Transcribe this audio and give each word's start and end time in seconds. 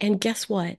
And 0.00 0.20
guess 0.20 0.48
what? 0.48 0.78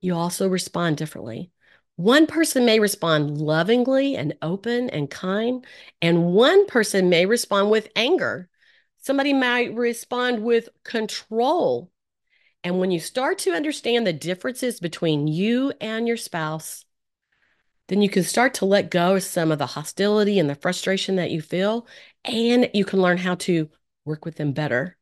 You 0.00 0.14
also 0.14 0.48
respond 0.48 0.96
differently. 0.96 1.50
One 1.96 2.26
person 2.26 2.64
may 2.64 2.80
respond 2.80 3.38
lovingly 3.38 4.16
and 4.16 4.36
open 4.42 4.90
and 4.90 5.08
kind, 5.08 5.64
and 6.02 6.26
one 6.26 6.66
person 6.66 7.08
may 7.08 7.24
respond 7.26 7.70
with 7.70 7.88
anger. 7.94 8.48
Somebody 8.98 9.32
might 9.32 9.74
respond 9.74 10.42
with 10.42 10.68
control. 10.82 11.90
And 12.64 12.80
when 12.80 12.90
you 12.90 12.98
start 12.98 13.38
to 13.40 13.52
understand 13.52 14.06
the 14.06 14.12
differences 14.12 14.80
between 14.80 15.28
you 15.28 15.72
and 15.80 16.08
your 16.08 16.16
spouse, 16.16 16.84
then 17.88 18.00
you 18.00 18.08
can 18.08 18.24
start 18.24 18.54
to 18.54 18.64
let 18.64 18.90
go 18.90 19.16
of 19.16 19.22
some 19.22 19.52
of 19.52 19.58
the 19.58 19.66
hostility 19.66 20.38
and 20.38 20.48
the 20.48 20.54
frustration 20.54 21.16
that 21.16 21.30
you 21.30 21.42
feel, 21.42 21.86
and 22.24 22.70
you 22.72 22.84
can 22.84 23.02
learn 23.02 23.18
how 23.18 23.34
to 23.36 23.68
work 24.04 24.24
with 24.24 24.36
them 24.36 24.52
better. 24.52 24.96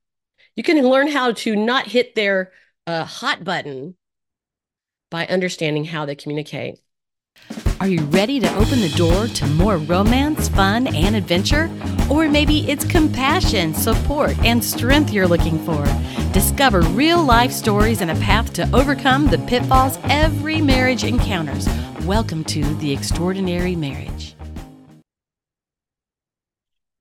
You 0.57 0.63
can 0.63 0.83
learn 0.83 1.09
how 1.09 1.33
to 1.33 1.57
not 1.57 1.87
hit 1.87 2.15
their 2.15 2.53
uh, 2.87 3.05
hot 3.05 3.45
button 3.45 3.97
by 5.11 5.27
understanding 5.27 5.85
how 5.85 6.05
they 6.05 6.15
communicate. 6.15 6.81
Are 7.81 7.89
you 7.89 8.03
ready 8.07 8.39
to 8.39 8.55
open 8.57 8.81
the 8.81 8.93
door 8.97 9.27
to 9.27 9.47
more 9.47 9.77
romance, 9.77 10.49
fun, 10.49 10.87
and 10.95 11.17
adventure? 11.17 11.71
Or 12.11 12.29
maybe 12.29 12.71
it's 12.71 12.85
compassion, 12.85 13.75
support, 13.75 14.39
and 14.45 14.63
strength 14.63 15.13
you're 15.13 15.27
looking 15.27 15.59
for. 15.65 15.85
Discover 16.33 16.83
real 16.83 17.23
life 17.23 17.51
stories 17.53 18.01
and 18.01 18.11
a 18.11 18.15
path 18.17 18.53
to 18.55 18.71
overcome 18.75 19.27
the 19.27 19.39
pitfalls 19.39 19.99
every 20.05 20.61
marriage 20.61 21.05
encounters. 21.05 21.69
Welcome 22.05 22.45
to 22.45 22.63
The 22.77 22.93
Extraordinary 22.93 23.77
Marriage. 23.77 24.37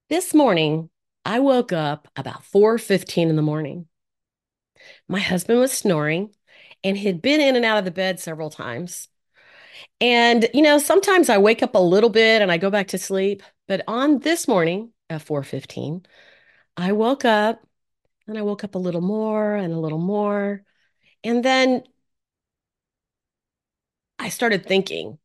This 0.09 0.33
morning, 0.33 0.89
I 1.23 1.39
woke 1.39 1.71
up 1.71 2.07
about 2.15 2.43
4:15 2.43 3.29
in 3.29 3.35
the 3.35 3.41
morning. 3.41 3.87
My 5.07 5.19
husband 5.19 5.59
was 5.59 5.71
snoring 5.71 6.33
and 6.83 6.97
he'd 6.97 7.21
been 7.21 7.41
in 7.41 7.55
and 7.55 7.65
out 7.65 7.77
of 7.77 7.85
the 7.85 7.91
bed 7.91 8.19
several 8.19 8.49
times. 8.49 9.07
And, 9.99 10.49
you 10.53 10.61
know, 10.61 10.77
sometimes 10.79 11.29
I 11.29 11.37
wake 11.37 11.63
up 11.63 11.75
a 11.75 11.79
little 11.79 12.09
bit 12.09 12.41
and 12.41 12.51
I 12.51 12.57
go 12.57 12.69
back 12.69 12.89
to 12.89 12.97
sleep. 12.97 13.43
But 13.67 13.83
on 13.87 14.19
this 14.19 14.47
morning 14.47 14.91
at 15.09 15.21
4:15, 15.21 16.05
I 16.77 16.91
woke 16.93 17.25
up 17.25 17.61
and 18.27 18.37
I 18.37 18.41
woke 18.43 18.63
up 18.63 18.75
a 18.75 18.79
little 18.79 19.01
more 19.01 19.55
and 19.55 19.73
a 19.73 19.79
little 19.79 19.99
more. 19.99 20.63
And 21.23 21.43
then 21.45 21.83
I 24.19 24.29
started 24.29 24.65
thinking. 24.65 25.17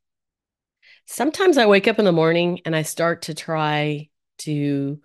Sometimes 1.07 1.57
I 1.59 1.67
wake 1.67 1.87
up 1.89 1.99
in 1.99 2.05
the 2.05 2.13
morning 2.13 2.61
and 2.65 2.75
I 2.75 2.83
start 2.83 3.23
to 3.23 3.35
try 3.35 4.09
to 4.39 5.01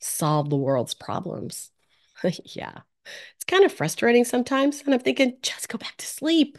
solve 0.00 0.50
the 0.50 0.56
world's 0.56 0.94
problems. 0.94 1.70
yeah. 2.44 2.80
Kind 3.46 3.64
of 3.64 3.72
frustrating 3.72 4.24
sometimes. 4.24 4.82
And 4.82 4.92
I'm 4.92 5.00
thinking, 5.00 5.36
just 5.42 5.68
go 5.68 5.78
back 5.78 5.96
to 5.98 6.06
sleep. 6.06 6.58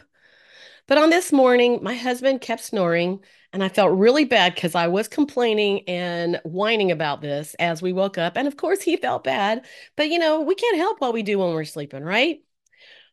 But 0.86 0.98
on 0.98 1.10
this 1.10 1.32
morning, 1.32 1.80
my 1.82 1.94
husband 1.94 2.40
kept 2.42 2.62
snoring, 2.64 3.20
and 3.52 3.64
I 3.64 3.68
felt 3.70 3.98
really 3.98 4.24
bad 4.24 4.54
because 4.54 4.74
I 4.74 4.88
was 4.88 5.08
complaining 5.08 5.84
and 5.88 6.40
whining 6.44 6.92
about 6.92 7.22
this 7.22 7.54
as 7.60 7.82
we 7.82 7.92
woke 7.92 8.18
up. 8.18 8.36
And 8.36 8.48
of 8.48 8.56
course, 8.56 8.82
he 8.82 8.96
felt 8.96 9.24
bad. 9.24 9.66
But 9.96 10.10
you 10.10 10.18
know, 10.18 10.42
we 10.42 10.54
can't 10.56 10.78
help 10.78 11.00
what 11.00 11.14
we 11.14 11.22
do 11.22 11.38
when 11.38 11.54
we're 11.54 11.64
sleeping, 11.64 12.04
right? 12.04 12.42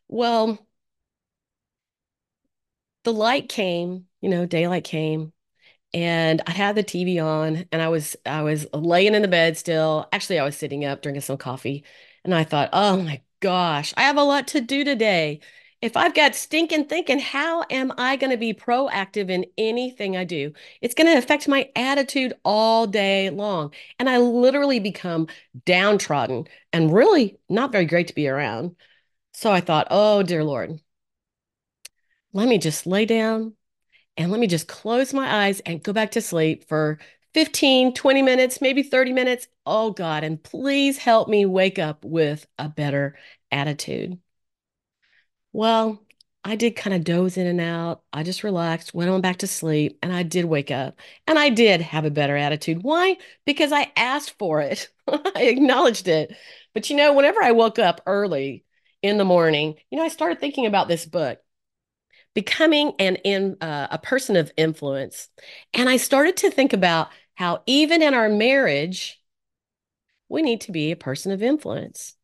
Well, 0.08 0.58
the 3.04 3.12
light 3.12 3.48
came, 3.48 4.06
you 4.20 4.28
know, 4.28 4.46
daylight 4.46 4.84
came, 4.84 5.32
and 5.94 6.42
I 6.46 6.52
had 6.52 6.76
the 6.76 6.84
TV 6.84 7.20
on 7.20 7.66
and 7.72 7.82
I 7.82 7.88
was 7.90 8.16
I 8.26 8.42
was 8.42 8.66
laying 8.74 9.14
in 9.14 9.22
the 9.22 9.28
bed 9.28 9.58
still. 9.58 10.08
Actually, 10.12 10.40
I 10.40 10.44
was 10.44 10.56
sitting 10.58 10.84
up 10.86 11.02
drinking 11.02 11.22
some 11.22 11.38
coffee, 11.38 11.84
and 12.24 12.34
I 12.34 12.44
thought, 12.44 12.70
"Oh 12.74 13.02
my 13.02 13.22
gosh, 13.40 13.94
I 13.96 14.02
have 14.02 14.16
a 14.16 14.22
lot 14.22 14.48
to 14.48 14.60
do 14.60 14.84
today." 14.84 15.40
If 15.82 15.96
I've 15.96 16.14
got 16.14 16.34
stinking 16.34 16.86
thinking, 16.86 17.18
how 17.18 17.64
am 17.70 17.92
I 17.98 18.16
going 18.16 18.30
to 18.30 18.38
be 18.38 18.54
proactive 18.54 19.28
in 19.28 19.44
anything 19.58 20.16
I 20.16 20.24
do? 20.24 20.52
It's 20.80 20.94
going 20.94 21.06
to 21.06 21.18
affect 21.18 21.48
my 21.48 21.70
attitude 21.76 22.32
all 22.44 22.86
day 22.86 23.28
long. 23.30 23.74
And 23.98 24.08
I 24.08 24.18
literally 24.18 24.80
become 24.80 25.28
downtrodden 25.66 26.46
and 26.72 26.92
really 26.92 27.38
not 27.50 27.72
very 27.72 27.84
great 27.84 28.08
to 28.08 28.14
be 28.14 28.26
around. 28.26 28.74
So 29.34 29.52
I 29.52 29.60
thought, 29.60 29.88
oh, 29.90 30.22
dear 30.22 30.42
Lord, 30.42 30.80
let 32.32 32.48
me 32.48 32.56
just 32.58 32.86
lay 32.86 33.04
down 33.04 33.54
and 34.16 34.30
let 34.30 34.40
me 34.40 34.46
just 34.46 34.66
close 34.68 35.12
my 35.12 35.46
eyes 35.46 35.60
and 35.60 35.82
go 35.82 35.92
back 35.92 36.12
to 36.12 36.22
sleep 36.22 36.68
for 36.68 36.98
15, 37.36 37.92
20 37.92 38.22
minutes, 38.22 38.62
maybe 38.62 38.82
30 38.82 39.12
minutes. 39.12 39.46
Oh, 39.66 39.90
God, 39.90 40.24
and 40.24 40.42
please 40.42 40.96
help 40.96 41.28
me 41.28 41.44
wake 41.44 41.78
up 41.78 42.02
with 42.02 42.46
a 42.58 42.66
better 42.66 43.14
attitude. 43.52 44.18
Well, 45.52 46.02
I 46.44 46.56
did 46.56 46.76
kind 46.76 46.96
of 46.96 47.04
doze 47.04 47.36
in 47.36 47.46
and 47.46 47.60
out. 47.60 48.00
I 48.10 48.22
just 48.22 48.42
relaxed, 48.42 48.94
went 48.94 49.10
on 49.10 49.20
back 49.20 49.36
to 49.38 49.46
sleep, 49.46 49.98
and 50.02 50.14
I 50.14 50.22
did 50.22 50.46
wake 50.46 50.70
up. 50.70 50.98
And 51.26 51.38
I 51.38 51.50
did 51.50 51.82
have 51.82 52.06
a 52.06 52.10
better 52.10 52.38
attitude. 52.38 52.82
Why? 52.82 53.18
Because 53.44 53.70
I 53.70 53.92
asked 53.96 54.38
for 54.38 54.62
it. 54.62 54.88
I 55.06 55.42
acknowledged 55.42 56.08
it. 56.08 56.34
But 56.72 56.88
you 56.88 56.96
know, 56.96 57.12
whenever 57.12 57.42
I 57.42 57.52
woke 57.52 57.78
up 57.78 58.00
early 58.06 58.64
in 59.02 59.18
the 59.18 59.26
morning, 59.26 59.74
you 59.90 59.98
know, 59.98 60.04
I 60.04 60.08
started 60.08 60.40
thinking 60.40 60.64
about 60.64 60.88
this 60.88 61.04
book, 61.04 61.38
Becoming 62.32 62.92
an 62.98 63.16
in 63.16 63.56
uh, 63.60 63.88
a 63.90 63.98
person 63.98 64.36
of 64.36 64.52
influence. 64.56 65.28
And 65.74 65.86
I 65.86 65.98
started 65.98 66.38
to 66.38 66.50
think 66.50 66.74
about 66.74 67.08
how 67.36 67.62
even 67.66 68.02
in 68.02 68.14
our 68.14 68.28
marriage, 68.28 69.22
we 70.28 70.42
need 70.42 70.62
to 70.62 70.72
be 70.72 70.90
a 70.90 70.96
person 70.96 71.30
of 71.30 71.42
influence. 71.42 72.16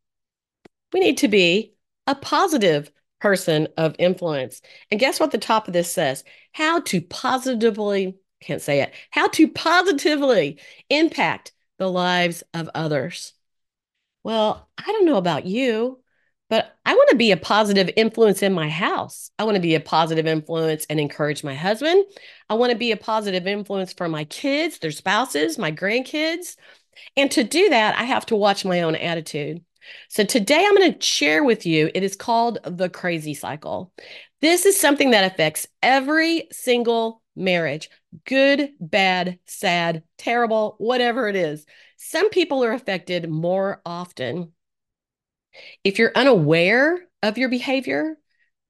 We 0.92 1.00
need 1.00 1.18
to 1.18 1.28
be 1.28 1.74
a 2.06 2.14
positive 2.14 2.90
person 3.20 3.68
of 3.76 3.94
influence. 3.98 4.60
And 4.90 4.98
guess 4.98 5.20
what 5.20 5.30
the 5.30 5.38
top 5.38 5.68
of 5.68 5.74
this 5.74 5.92
says? 5.92 6.24
How 6.50 6.80
to 6.80 7.00
positively, 7.00 8.16
can't 8.40 8.60
say 8.60 8.80
it, 8.80 8.92
how 9.10 9.28
to 9.28 9.48
positively 9.48 10.58
impact 10.90 11.52
the 11.78 11.88
lives 11.88 12.42
of 12.52 12.68
others. 12.74 13.32
Well, 14.24 14.68
I 14.76 14.84
don't 14.84 15.06
know 15.06 15.16
about 15.16 15.46
you, 15.46 16.01
but 16.52 16.76
I 16.84 16.92
want 16.92 17.08
to 17.08 17.16
be 17.16 17.32
a 17.32 17.38
positive 17.38 17.88
influence 17.96 18.42
in 18.42 18.52
my 18.52 18.68
house. 18.68 19.30
I 19.38 19.44
want 19.44 19.54
to 19.54 19.62
be 19.62 19.74
a 19.74 19.80
positive 19.80 20.26
influence 20.26 20.84
and 20.90 21.00
encourage 21.00 21.42
my 21.42 21.54
husband. 21.54 22.04
I 22.50 22.54
want 22.54 22.72
to 22.72 22.76
be 22.76 22.92
a 22.92 22.96
positive 22.98 23.46
influence 23.46 23.94
for 23.94 24.06
my 24.06 24.24
kids, 24.24 24.78
their 24.78 24.90
spouses, 24.90 25.56
my 25.56 25.72
grandkids. 25.72 26.56
And 27.16 27.30
to 27.30 27.42
do 27.42 27.70
that, 27.70 27.98
I 27.98 28.02
have 28.04 28.26
to 28.26 28.36
watch 28.36 28.66
my 28.66 28.82
own 28.82 28.96
attitude. 28.96 29.64
So 30.10 30.24
today 30.24 30.62
I'm 30.62 30.76
going 30.76 30.92
to 30.92 31.00
share 31.00 31.42
with 31.42 31.64
you, 31.64 31.90
it 31.94 32.02
is 32.02 32.16
called 32.16 32.58
the 32.66 32.90
crazy 32.90 33.32
cycle. 33.32 33.90
This 34.42 34.66
is 34.66 34.78
something 34.78 35.12
that 35.12 35.32
affects 35.32 35.66
every 35.82 36.48
single 36.52 37.22
marriage 37.34 37.88
good, 38.26 38.72
bad, 38.78 39.38
sad, 39.46 40.02
terrible, 40.18 40.74
whatever 40.76 41.28
it 41.28 41.36
is. 41.36 41.64
Some 41.96 42.28
people 42.28 42.62
are 42.62 42.72
affected 42.72 43.30
more 43.30 43.80
often. 43.86 44.52
If 45.84 45.98
you're 45.98 46.12
unaware 46.14 46.98
of 47.22 47.38
your 47.38 47.48
behavior, 47.48 48.16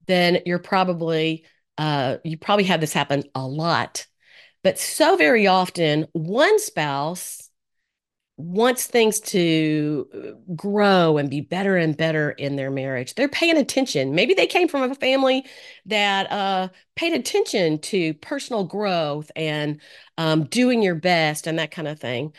then 0.06 0.40
you're 0.46 0.58
probably, 0.58 1.44
uh, 1.78 2.16
you 2.24 2.36
probably 2.36 2.64
have 2.64 2.80
this 2.80 2.92
happen 2.92 3.24
a 3.34 3.46
lot. 3.46 4.06
But 4.62 4.78
so 4.78 5.16
very 5.16 5.46
often, 5.46 6.06
one 6.12 6.58
spouse 6.58 7.48
wants 8.36 8.86
things 8.86 9.20
to 9.20 10.08
uh, 10.14 10.52
grow 10.54 11.18
and 11.18 11.30
be 11.30 11.40
better 11.40 11.76
and 11.76 11.96
better 11.96 12.30
in 12.30 12.56
their 12.56 12.70
marriage. 12.70 13.14
They're 13.14 13.28
paying 13.28 13.56
attention. 13.56 14.14
Maybe 14.14 14.34
they 14.34 14.46
came 14.46 14.68
from 14.68 14.90
a 14.90 14.94
family 14.94 15.44
that 15.86 16.30
uh, 16.32 16.68
paid 16.96 17.12
attention 17.12 17.78
to 17.80 18.14
personal 18.14 18.64
growth 18.64 19.30
and 19.36 19.80
um, 20.18 20.44
doing 20.44 20.82
your 20.82 20.94
best 20.94 21.46
and 21.46 21.58
that 21.58 21.70
kind 21.70 21.88
of 21.88 22.00
thing. 22.00 22.32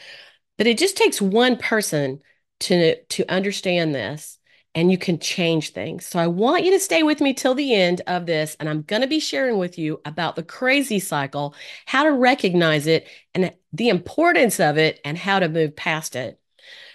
But 0.58 0.68
it 0.68 0.78
just 0.78 0.98
takes 0.98 1.22
one 1.22 1.58
person 1.58 2.22
to 2.62 3.02
to 3.04 3.26
understand 3.32 3.94
this 3.94 4.40
and 4.76 4.92
you 4.92 4.98
can 4.98 5.20
change 5.20 5.70
things. 5.70 6.06
So 6.06 6.20
I 6.20 6.28
want 6.28 6.64
you 6.64 6.72
to 6.72 6.80
stay 6.80 7.04
with 7.04 7.22
me 7.22 7.34
till 7.34 7.54
the 7.54 7.74
end 7.74 8.02
of 8.08 8.26
this. 8.26 8.56
And 8.60 8.68
I'm 8.68 8.82
going 8.82 9.02
to 9.02 9.08
be 9.08 9.20
sharing 9.20 9.58
with 9.58 9.78
you 9.78 10.02
about 10.06 10.36
the 10.36 10.44
crazy 10.44 11.00
cycle, 11.00 11.56
how 11.86 12.04
to 12.04 12.12
recognize 12.12 12.88
it, 12.88 13.08
and 13.36 13.54
the 13.72 13.90
importance 13.90 14.60
of 14.60 14.78
it, 14.78 15.00
and 15.06 15.18
how 15.18 15.40
to 15.40 15.50
move 15.50 15.76
past 15.76 16.16
it. 16.16 16.40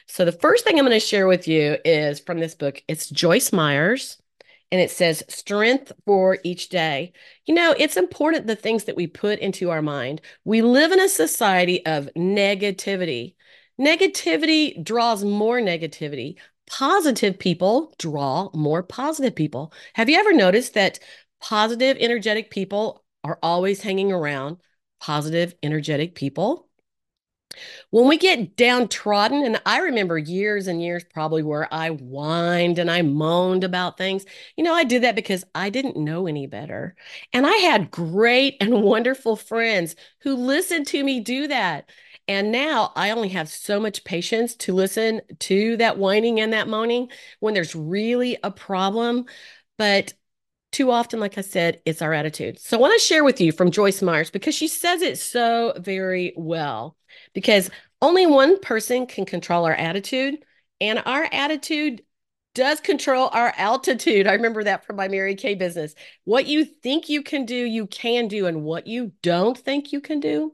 So 0.07 0.25
the 0.25 0.33
first 0.33 0.65
thing 0.65 0.79
I'm 0.79 0.87
going 0.87 0.99
to 0.99 1.01
share 1.01 1.29
with 1.29 1.47
you 1.47 1.77
is 1.85 2.19
from 2.19 2.41
this 2.41 2.55
book. 2.55 2.83
It's 2.89 3.09
Joyce 3.09 3.53
Myers. 3.53 4.21
And 4.71 4.83
it 4.83 4.91
says 4.91 5.23
strength 5.29 5.93
for 6.05 6.39
each 6.45 6.69
day. 6.69 7.13
You 7.47 7.55
know, 7.55 7.75
it's 7.79 7.97
important 7.97 8.47
the 8.47 8.55
things 8.55 8.85
that 8.85 8.97
we 8.97 9.07
put 9.07 9.39
into 9.39 9.71
our 9.71 9.81
mind. 9.81 10.21
We 10.45 10.61
live 10.61 10.93
in 10.93 11.01
a 11.01 11.09
society 11.09 11.87
of 11.87 12.11
negativity. 12.15 13.35
Negativity 13.81 14.83
draws 14.83 15.25
more 15.25 15.61
negativity 15.61 16.37
positive 16.69 17.39
people 17.39 17.95
draw 17.99 18.51
more 18.55 18.83
positive 18.83 19.35
people. 19.35 19.73
Have 19.95 20.09
you 20.11 20.19
ever 20.19 20.33
noticed 20.35 20.75
that 20.75 20.99
positive, 21.41 21.97
energetic 21.99 22.51
people 22.51 23.05
are 23.25 23.39
always 23.43 23.81
hanging 23.81 24.13
around 24.13 24.59
positive, 25.01 25.55
energetic 25.63 26.15
people? 26.15 26.69
When 27.91 28.07
we 28.07 28.19
get 28.19 28.57
downtrodden, 28.57 29.45
and 29.45 29.61
I 29.65 29.79
remember 29.79 30.19
years 30.19 30.67
and 30.67 30.83
years 30.83 31.05
probably 31.05 31.43
where 31.43 31.73
I 31.73 31.89
whined 31.89 32.79
and 32.79 32.91
I 32.91 33.03
moaned 33.03 33.65
about 33.65 33.97
things. 33.97 34.25
You 34.57 34.65
know, 34.65 34.75
I 34.75 34.85
did 34.85 35.03
that 35.03 35.17
because 35.17 35.45
I 35.55 35.71
didn't 35.71 35.97
know 35.97 36.27
any 36.27 36.47
better. 36.47 36.95
And 37.33 37.47
I 37.47 37.55
had 37.55 37.91
great 37.91 38.57
and 38.61 38.83
wonderful 38.83 39.37
friends 39.37 39.97
who 40.21 40.35
listened 40.35 40.87
to 40.89 41.03
me 41.03 41.21
do 41.21 41.49
that. 41.49 41.91
And 42.29 42.53
now 42.53 42.93
I 42.95 43.11
only 43.11 43.31
have 43.31 43.49
so 43.49 43.81
much 43.81 44.05
patience 44.05 44.55
to 44.57 44.75
listen 44.75 45.23
to 45.41 45.79
that 45.79 45.97
whining 45.97 46.41
and 46.41 46.53
that 46.53 46.69
moaning 46.69 47.09
when 47.41 47.55
there's 47.55 47.75
really 47.75 48.37
a 48.43 48.51
problem. 48.51 49.25
But 49.79 50.13
too 50.71 50.91
often, 50.91 51.21
like 51.21 51.39
I 51.39 51.41
said, 51.41 51.81
it's 51.87 52.03
our 52.03 52.13
attitude. 52.13 52.61
So 52.61 52.77
I 52.77 52.81
want 52.81 52.93
to 53.01 53.05
share 53.05 53.25
with 53.25 53.41
you 53.41 53.53
from 53.53 53.71
Joyce 53.71 54.03
Myers 54.03 54.31
because 54.31 54.55
she 54.55 54.69
says 54.69 55.01
it 55.01 55.19
so 55.19 55.73
very 55.79 56.35
well. 56.37 56.97
Because 57.33 57.71
only 58.03 58.27
one 58.27 58.61
person 58.61 59.07
can 59.07 59.25
control 59.25 59.65
our 59.65 59.73
attitude, 59.73 60.37
and 60.81 61.03
our 61.07 61.27
attitude 61.33 62.03
does 62.55 62.81
control 62.81 63.31
our 63.33 63.53
altitude. 63.57 64.27
I 64.27 64.35
remember 64.35 64.65
that 64.65 64.85
from 64.85 64.97
my 64.97 65.09
Mary 65.09 65.35
Kay 65.35 65.55
business. 65.55 65.95
What 66.25 66.47
you 66.47 66.65
think 66.65 67.09
you 67.09 67.23
can 67.23 67.47
do, 67.47 67.57
you 67.57 67.87
can 67.87 68.29
do, 68.29 68.47
and 68.47 68.63
what 68.63 68.87
you 68.87 69.13
don't 69.23 69.57
think 69.57 69.93
you 69.93 70.01
can 70.01 70.21
do, 70.21 70.53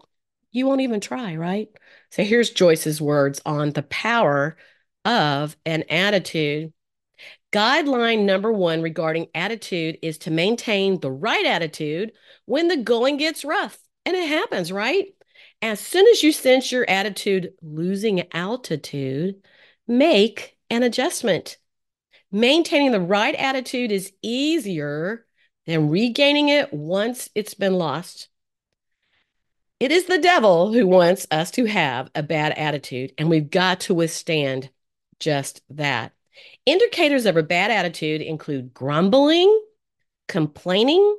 you 0.55 0.67
won't 0.67 0.81
even 0.81 1.01
try, 1.01 1.37
right? 1.37 1.69
So 2.11 2.23
here's 2.23 2.51
Joyce's 2.51 3.01
words 3.01 3.43
on 3.45 3.73
the 3.73 3.83
power 3.83 4.57
of 5.05 5.57
an 5.67 5.83
attitude. 5.91 6.73
Guideline 7.53 8.25
number 8.25 8.53
one 8.53 8.81
regarding 8.81 9.27
attitude 9.35 9.99
is 10.01 10.19
to 10.19 10.31
maintain 10.31 11.01
the 11.01 11.11
right 11.11 11.45
attitude 11.45 12.13
when 12.47 12.69
the 12.69 12.77
going 12.77 13.17
gets 13.17 13.45
rough. 13.45 13.77
And 14.07 14.15
it 14.17 14.29
happens, 14.29 14.71
right? 14.71 15.07
As 15.61 15.81
soon 15.81 16.07
as 16.07 16.23
you 16.23 16.31
sense 16.31 16.71
your 16.71 16.89
attitude 16.89 17.55
losing 17.61 18.33
altitude, 18.33 19.37
make 19.89 20.57
an 20.71 20.85
adjustment. 20.85 21.59
Maintaining 22.31 22.93
the 22.93 23.01
right 23.01 23.35
attitude 23.35 23.91
is 23.91 24.13
easier 24.23 25.27
than 25.67 25.89
regaining 25.89 26.49
it 26.49 26.73
once 26.73 27.29
it's 27.35 27.55
been 27.55 27.75
lost. 27.75 28.29
It 29.85 29.93
is 29.93 30.07
the 30.07 30.17
devil 30.17 30.73
who 30.73 30.87
wants 30.87 31.27
us 31.31 31.51
to 31.51 31.67
have 31.67 32.11
a 32.15 32.23
bad 32.23 32.53
attitude, 32.53 33.13
and 33.19 33.29
we've 33.29 33.51
got 33.51 33.81
to 33.81 33.93
withstand 33.93 34.71
just 35.21 35.61
that. 35.69 36.13
Indicators 36.65 37.27
of 37.27 37.37
a 37.37 37.43
bad 37.43 37.71
attitude 37.71 38.23
include 38.23 38.73
grumbling, 38.73 39.63
complaining. 40.27 41.19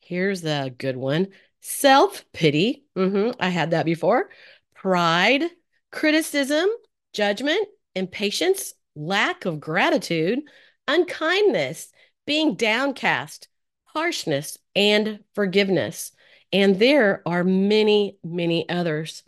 Here's 0.00 0.44
a 0.44 0.74
good 0.76 0.96
one 0.96 1.28
self 1.60 2.24
pity. 2.32 2.84
Mm-hmm, 2.96 3.40
I 3.40 3.50
had 3.50 3.70
that 3.70 3.86
before. 3.86 4.28
Pride, 4.74 5.44
criticism, 5.92 6.68
judgment, 7.12 7.64
impatience, 7.94 8.74
lack 8.96 9.44
of 9.44 9.60
gratitude, 9.60 10.40
unkindness, 10.88 11.92
being 12.26 12.56
downcast, 12.56 13.46
harshness, 13.84 14.58
and 14.74 15.20
forgiveness. 15.36 16.10
And 16.54 16.78
there 16.78 17.20
are 17.26 17.42
many, 17.42 18.16
many 18.22 18.66
others. 18.68 19.24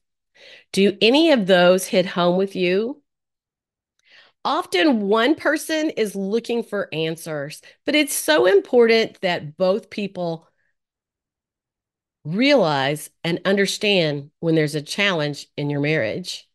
Do 0.73 0.97
any 1.03 1.33
of 1.33 1.49
those 1.49 1.85
hit 1.85 2.07
home 2.07 2.37
with 2.37 2.55
you? 2.55 3.03
Often 4.45 5.09
one 5.09 5.35
person 5.35 5.91
is 5.91 6.15
looking 6.15 6.63
for 6.63 6.89
answers, 6.95 7.61
but 7.85 7.97
it's 7.97 8.15
so 8.15 8.47
important 8.47 9.21
that 9.23 9.57
both 9.57 9.91
people 9.91 10.49
realize 12.23 13.11
and 13.25 13.41
understand 13.45 14.31
when 14.39 14.55
there's 14.55 14.77
a 14.77 14.83
challenge 14.83 15.49
in 15.57 15.69
your 15.69 15.81
marriage. 15.81 16.49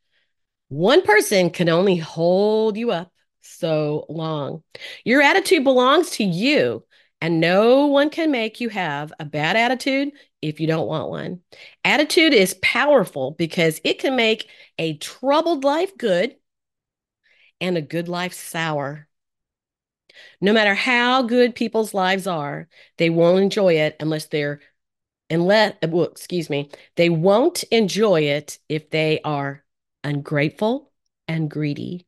One 0.70 1.02
person 1.02 1.50
can 1.50 1.68
only 1.68 1.98
hold 1.98 2.78
you 2.78 2.92
up 2.92 3.12
so 3.42 4.06
long. 4.08 4.64
Your 5.04 5.22
attitude 5.22 5.66
belongs 5.66 6.12
to 6.12 6.24
you, 6.24 6.86
and 7.20 7.42
no 7.42 7.88
one 7.88 8.10
can 8.10 8.32
make 8.32 8.62
you 8.62 8.70
have 8.70 9.12
a 9.20 9.26
bad 9.26 9.58
attitude 9.58 10.14
if 10.42 10.60
you 10.60 10.68
don't 10.68 10.88
want 10.88 11.10
one. 11.10 11.42
Attitude 11.84 12.34
is 12.34 12.58
powerful 12.62 13.32
because 13.32 13.80
it 13.84 14.00
can 14.00 14.16
make 14.16 14.48
a 14.78 14.98
troubled 14.98 15.64
life 15.64 15.98
good 15.98 16.36
and 17.60 17.78
a 17.78 17.82
good 17.82 18.08
life 18.08 18.34
sour. 18.34 19.08
No 20.42 20.54
matter 20.54 20.74
how 20.74 21.22
good 21.24 21.56
people's 21.56 21.94
lives 21.94 22.28
are, 22.28 22.68
they 22.98 23.10
won't 23.10 23.42
enjoy 23.44 23.76
it 23.76 23.96
unless 24.00 24.26
they're 24.28 24.60
unless 25.30 25.76
uh, 25.82 25.88
well, 25.88 26.06
excuse 26.06 26.50
me, 26.50 26.70
they 26.98 27.10
won't 27.10 27.64
enjoy 27.64 28.22
it 28.22 28.60
if 28.68 28.90
they 28.90 29.22
are 29.24 29.64
ungrateful 30.04 30.92
and 31.28 31.50
greedy. 31.50 32.06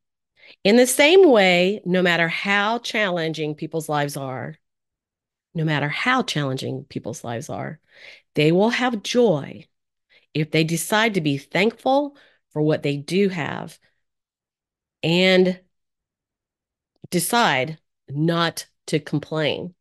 In 0.64 0.76
the 0.76 0.88
same 0.88 1.30
way, 1.30 1.82
no 1.86 2.02
matter 2.02 2.28
how 2.28 2.80
challenging 2.80 3.56
people's 3.56 3.88
lives 3.88 4.18
are, 4.18 4.58
no 5.54 5.64
matter 5.64 5.90
how 5.90 6.24
challenging 6.24 6.86
people's 6.86 7.24
lives 7.24 7.50
are, 7.50 7.80
they 8.36 8.52
will 8.52 8.70
have 8.70 9.04
joy 9.04 9.66
if 10.34 10.52
they 10.52 10.64
decide 10.64 11.14
to 11.14 11.22
be 11.22 11.38
thankful 11.38 12.18
for 12.52 12.62
what 12.62 12.84
they 12.84 12.98
do 12.98 13.30
have 13.30 13.78
and 15.04 15.60
decide 17.10 17.78
not 18.10 18.66
to 18.88 19.00
complain. 19.00 19.74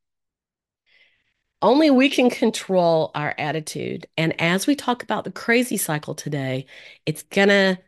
Only 1.62 1.90
we 1.90 2.10
can 2.10 2.28
control 2.28 3.12
our 3.14 3.34
attitude. 3.38 4.06
And 4.16 4.38
as 4.40 4.66
we 4.66 4.74
talk 4.74 5.02
about 5.02 5.24
the 5.24 5.30
crazy 5.30 5.76
cycle 5.76 6.14
today, 6.14 6.66
it's 7.06 7.22
going 7.22 7.48
to 7.48 7.78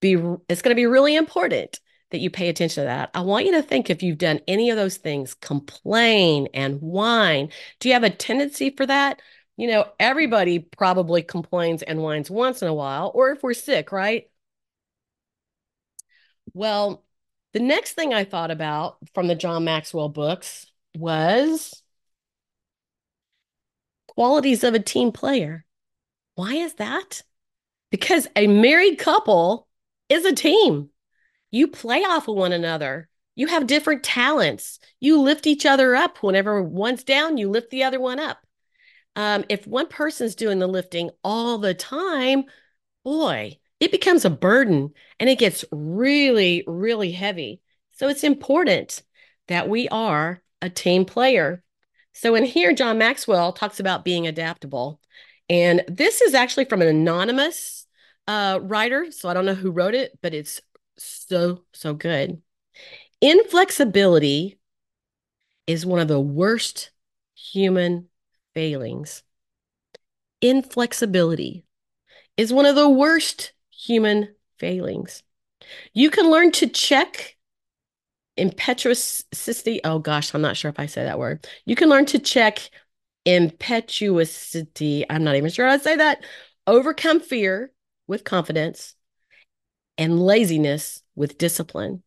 be 0.00 0.14
it's 0.48 0.62
going 0.62 0.70
to 0.70 0.80
be 0.80 0.86
really 0.86 1.16
important 1.16 1.80
that 2.14 2.20
you 2.20 2.30
pay 2.30 2.48
attention 2.48 2.84
to 2.84 2.86
that. 2.86 3.10
I 3.12 3.22
want 3.22 3.44
you 3.44 3.52
to 3.52 3.62
think 3.62 3.90
if 3.90 4.00
you've 4.00 4.18
done 4.18 4.40
any 4.46 4.70
of 4.70 4.76
those 4.76 4.96
things, 4.98 5.34
complain 5.34 6.46
and 6.54 6.80
whine. 6.80 7.50
Do 7.80 7.88
you 7.88 7.94
have 7.94 8.04
a 8.04 8.10
tendency 8.10 8.70
for 8.70 8.86
that? 8.86 9.20
You 9.56 9.66
know, 9.68 9.86
everybody 9.98 10.60
probably 10.60 11.22
complains 11.22 11.82
and 11.82 12.00
whines 12.00 12.30
once 12.30 12.62
in 12.62 12.68
a 12.68 12.74
while, 12.74 13.10
or 13.14 13.32
if 13.32 13.42
we're 13.42 13.52
sick, 13.52 13.90
right? 13.90 14.30
Well, 16.52 17.04
the 17.52 17.60
next 17.60 17.94
thing 17.94 18.14
I 18.14 18.24
thought 18.24 18.52
about 18.52 18.98
from 19.12 19.26
the 19.26 19.34
John 19.34 19.64
Maxwell 19.64 20.08
books 20.08 20.66
was 20.96 21.82
qualities 24.06 24.62
of 24.62 24.74
a 24.74 24.80
team 24.80 25.10
player. 25.10 25.64
Why 26.36 26.54
is 26.54 26.74
that? 26.74 27.22
Because 27.90 28.28
a 28.36 28.46
married 28.46 28.98
couple 28.98 29.66
is 30.08 30.24
a 30.24 30.32
team. 30.32 30.90
You 31.54 31.68
play 31.68 32.02
off 32.02 32.26
of 32.26 32.34
one 32.34 32.52
another. 32.52 33.08
You 33.36 33.46
have 33.46 33.68
different 33.68 34.02
talents. 34.02 34.80
You 34.98 35.20
lift 35.20 35.46
each 35.46 35.64
other 35.64 35.94
up. 35.94 36.20
Whenever 36.20 36.60
one's 36.60 37.04
down, 37.04 37.36
you 37.36 37.48
lift 37.48 37.70
the 37.70 37.84
other 37.84 38.00
one 38.00 38.18
up. 38.18 38.38
Um, 39.14 39.44
if 39.48 39.64
one 39.64 39.86
person's 39.86 40.34
doing 40.34 40.58
the 40.58 40.66
lifting 40.66 41.10
all 41.22 41.58
the 41.58 41.72
time, 41.72 42.46
boy, 43.04 43.60
it 43.78 43.92
becomes 43.92 44.24
a 44.24 44.30
burden 44.30 44.94
and 45.20 45.30
it 45.30 45.38
gets 45.38 45.64
really, 45.70 46.64
really 46.66 47.12
heavy. 47.12 47.60
So 47.92 48.08
it's 48.08 48.24
important 48.24 49.04
that 49.46 49.68
we 49.68 49.88
are 49.90 50.42
a 50.60 50.68
team 50.68 51.04
player. 51.04 51.62
So 52.14 52.34
in 52.34 52.44
here, 52.44 52.72
John 52.72 52.98
Maxwell 52.98 53.52
talks 53.52 53.78
about 53.78 54.04
being 54.04 54.26
adaptable. 54.26 55.00
And 55.48 55.84
this 55.86 56.20
is 56.20 56.34
actually 56.34 56.64
from 56.64 56.82
an 56.82 56.88
anonymous 56.88 57.86
uh, 58.26 58.58
writer. 58.60 59.12
So 59.12 59.28
I 59.28 59.34
don't 59.34 59.46
know 59.46 59.54
who 59.54 59.70
wrote 59.70 59.94
it, 59.94 60.18
but 60.20 60.34
it's 60.34 60.60
so, 60.96 61.62
so 61.72 61.94
good. 61.94 62.42
Inflexibility 63.20 64.58
is 65.66 65.86
one 65.86 66.00
of 66.00 66.08
the 66.08 66.20
worst 66.20 66.90
human 67.34 68.08
failings. 68.54 69.22
Inflexibility 70.40 71.64
is 72.36 72.52
one 72.52 72.66
of 72.66 72.76
the 72.76 72.88
worst 72.88 73.52
human 73.70 74.34
failings. 74.58 75.22
You 75.92 76.10
can 76.10 76.30
learn 76.30 76.52
to 76.52 76.66
check 76.66 77.36
impetuosity. 78.36 79.80
Oh 79.84 79.98
gosh, 79.98 80.34
I'm 80.34 80.42
not 80.42 80.56
sure 80.56 80.68
if 80.68 80.78
I 80.78 80.86
say 80.86 81.04
that 81.04 81.18
word. 81.18 81.46
You 81.64 81.76
can 81.76 81.88
learn 81.88 82.06
to 82.06 82.18
check 82.18 82.70
impetuosity. 83.24 85.04
I'm 85.08 85.24
not 85.24 85.36
even 85.36 85.50
sure 85.50 85.66
to 85.66 85.78
say 85.78 85.96
that. 85.96 86.24
Overcome 86.66 87.20
fear 87.20 87.72
with 88.06 88.24
confidence 88.24 88.94
and 89.98 90.24
laziness 90.24 91.02
with 91.14 91.38
discipline. 91.38 92.02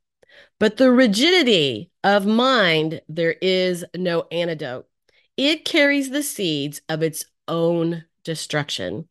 But 0.60 0.78
the 0.78 0.92
rigidity 0.92 1.92
of 2.04 2.26
mind, 2.26 3.02
there 3.08 3.36
is 3.42 3.86
no 3.96 4.28
antidote. 4.32 4.88
It 5.36 5.66
carries 5.66 6.10
the 6.10 6.24
seeds 6.24 6.82
of 6.90 7.04
its 7.04 7.26
own 7.48 8.06
destruction. 8.24 9.08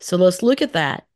So 0.00 0.16
let's 0.16 0.42
look 0.42 0.62
at 0.62 0.74
that. 0.74 1.06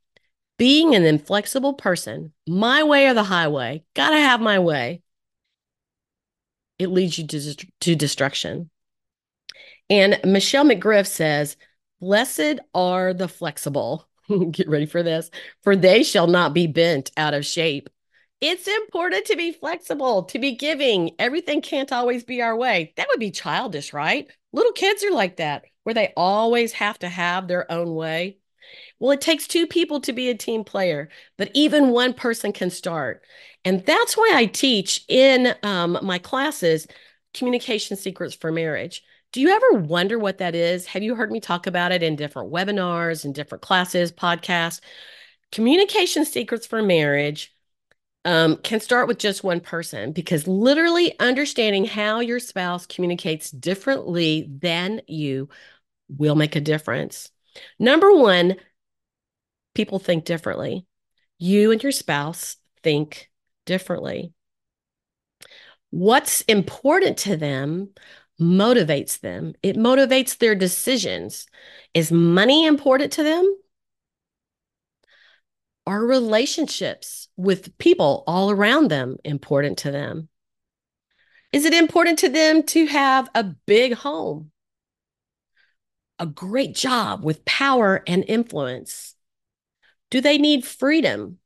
Being 0.59 0.95
an 0.95 1.05
inflexible 1.05 1.75
person, 1.75 2.33
my 2.47 2.83
way 2.83 3.07
or 3.07 3.15
the 3.15 3.23
highway, 3.25 3.85
gotta 3.95 4.19
have 4.19 4.41
my 4.41 4.59
way. 4.59 5.03
It 6.79 6.89
leads 6.89 7.19
you 7.19 7.27
to, 7.27 7.67
to 7.81 7.95
destruction. 7.95 8.71
And 9.91 10.21
Michelle 10.25 10.65
McGriff 10.65 11.07
says, 11.07 11.57
Blessed 12.01 12.61
are 12.75 13.15
the 13.15 13.29
flexible. 13.29 14.09
Get 14.51 14.69
ready 14.69 14.87
for 14.87 15.03
this. 15.03 15.31
For 15.63 15.77
they 15.77 16.03
shall 16.03 16.27
not 16.27 16.55
be 16.55 16.67
bent 16.67 17.11
out 17.17 17.35
of 17.35 17.47
shape. 17.47 17.89
It's 18.41 18.67
important 18.67 19.27
to 19.27 19.37
be 19.37 19.53
flexible, 19.53 20.25
to 20.25 20.39
be 20.39 20.57
giving. 20.57 21.13
Everything 21.19 21.63
can't 21.63 21.93
always 21.93 22.25
be 22.25 22.43
our 22.43 22.57
way. 22.57 22.93
That 22.97 23.07
would 23.11 23.21
be 23.21 23.31
childish, 23.31 23.93
right? 23.93 24.29
Little 24.53 24.73
kids 24.73 25.05
are 25.05 25.13
like 25.13 25.37
that, 25.37 25.65
where 25.85 25.95
they 25.95 26.13
always 26.17 26.73
have 26.73 26.99
to 27.01 27.09
have 27.09 27.47
their 27.47 27.71
own 27.71 27.95
way. 27.95 28.39
Well, 28.99 29.13
it 29.13 29.21
takes 29.21 29.47
two 29.47 29.67
people 29.67 30.01
to 30.01 30.13
be 30.13 30.29
a 30.29 30.35
team 30.35 30.65
player, 30.65 31.09
but 31.39 31.51
even 31.55 31.91
one 31.91 32.15
person 32.15 32.53
can 32.53 32.71
start. 32.71 33.25
And 33.65 33.85
that's 33.87 34.17
why 34.17 34.33
I 34.35 34.47
teach 34.47 35.05
in 35.09 35.55
um, 35.63 35.99
my 36.03 36.19
classes 36.19 36.87
communication 37.35 37.97
secrets 37.97 38.35
for 38.35 38.53
marriage. 38.53 39.03
Do 39.33 39.41
you 39.41 39.49
ever 39.49 39.81
wonder 39.81 40.19
what 40.19 40.39
that 40.39 40.55
is? 40.55 40.87
Have 40.87 41.03
you 41.03 41.15
heard 41.15 41.33
me 41.33 41.41
talk 41.41 41.67
about 41.67 41.91
it 41.91 42.03
in 42.03 42.17
different 42.17 42.53
webinars 42.53 43.25
and 43.25 43.35
different 43.35 43.63
classes, 43.63 44.13
podcasts? 44.13 44.81
Communication 45.51 46.27
secrets 46.27 46.67
for 46.67 46.83
marriage 46.83 47.55
um, 48.27 48.59
can 48.59 48.79
start 48.79 49.09
with 49.09 49.19
just 49.19 49.43
one 49.43 49.61
person 49.61 50.13
because 50.13 50.47
literally 50.47 51.19
understanding 51.19 51.87
how 51.87 52.21
your 52.21 52.39
spouse 52.39 52.85
communicates 52.85 53.51
differently 53.51 54.49
than 54.61 55.01
you 55.09 55.49
will 56.09 56.35
make 56.35 56.55
a 56.55 56.61
difference. 56.61 57.31
Number 57.79 58.15
one, 58.15 58.57
people 59.75 59.99
think 59.99 60.27
differently. 60.27 60.87
You 61.39 61.73
and 61.73 61.83
your 61.83 61.93
spouse 61.93 62.57
think 62.83 63.31
differently. 63.65 64.35
What's 65.91 66.43
important 66.43 67.19
to 67.19 67.37
them 67.37 67.91
motivates 68.43 69.21
them, 69.21 69.55
it 69.63 69.77
motivates 69.77 70.39
their 70.39 70.55
decisions. 70.55 71.47
Is 71.95 72.13
money 72.13 72.67
important 72.67 73.13
to 73.15 73.23
them? 73.23 73.57
Are 75.87 76.05
relationships 76.05 77.29
with 77.37 77.77
people 77.79 78.25
all 78.27 78.51
around 78.51 78.89
them 78.91 79.17
important 79.25 79.79
to 79.79 79.91
them? 79.91 80.29
Is 81.53 81.65
it 81.65 81.75
important 81.75 82.21
to 82.21 82.29
them 82.29 82.63
to 82.65 82.87
have 82.87 83.29
a 83.35 83.45
big 83.45 83.95
home, 83.95 84.53
a 86.19 86.27
great 86.27 86.75
job 86.75 87.25
with 87.25 87.45
power 87.45 88.03
and 88.07 88.25
influence? 88.27 89.15
Do 90.11 90.21
they 90.21 90.39
need 90.39 90.65
freedom? 90.65 91.39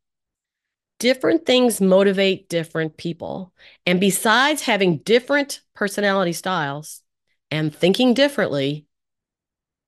Different 0.98 1.44
things 1.44 1.80
motivate 1.80 2.48
different 2.48 2.96
people. 2.96 3.52
And 3.84 4.00
besides 4.00 4.62
having 4.62 4.98
different 4.98 5.60
personality 5.74 6.32
styles 6.32 7.02
and 7.50 7.74
thinking 7.74 8.14
differently, 8.14 8.86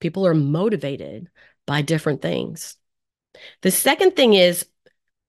people 0.00 0.26
are 0.26 0.34
motivated 0.34 1.30
by 1.66 1.82
different 1.82 2.20
things. 2.20 2.76
The 3.62 3.70
second 3.70 4.16
thing 4.16 4.34
is, 4.34 4.66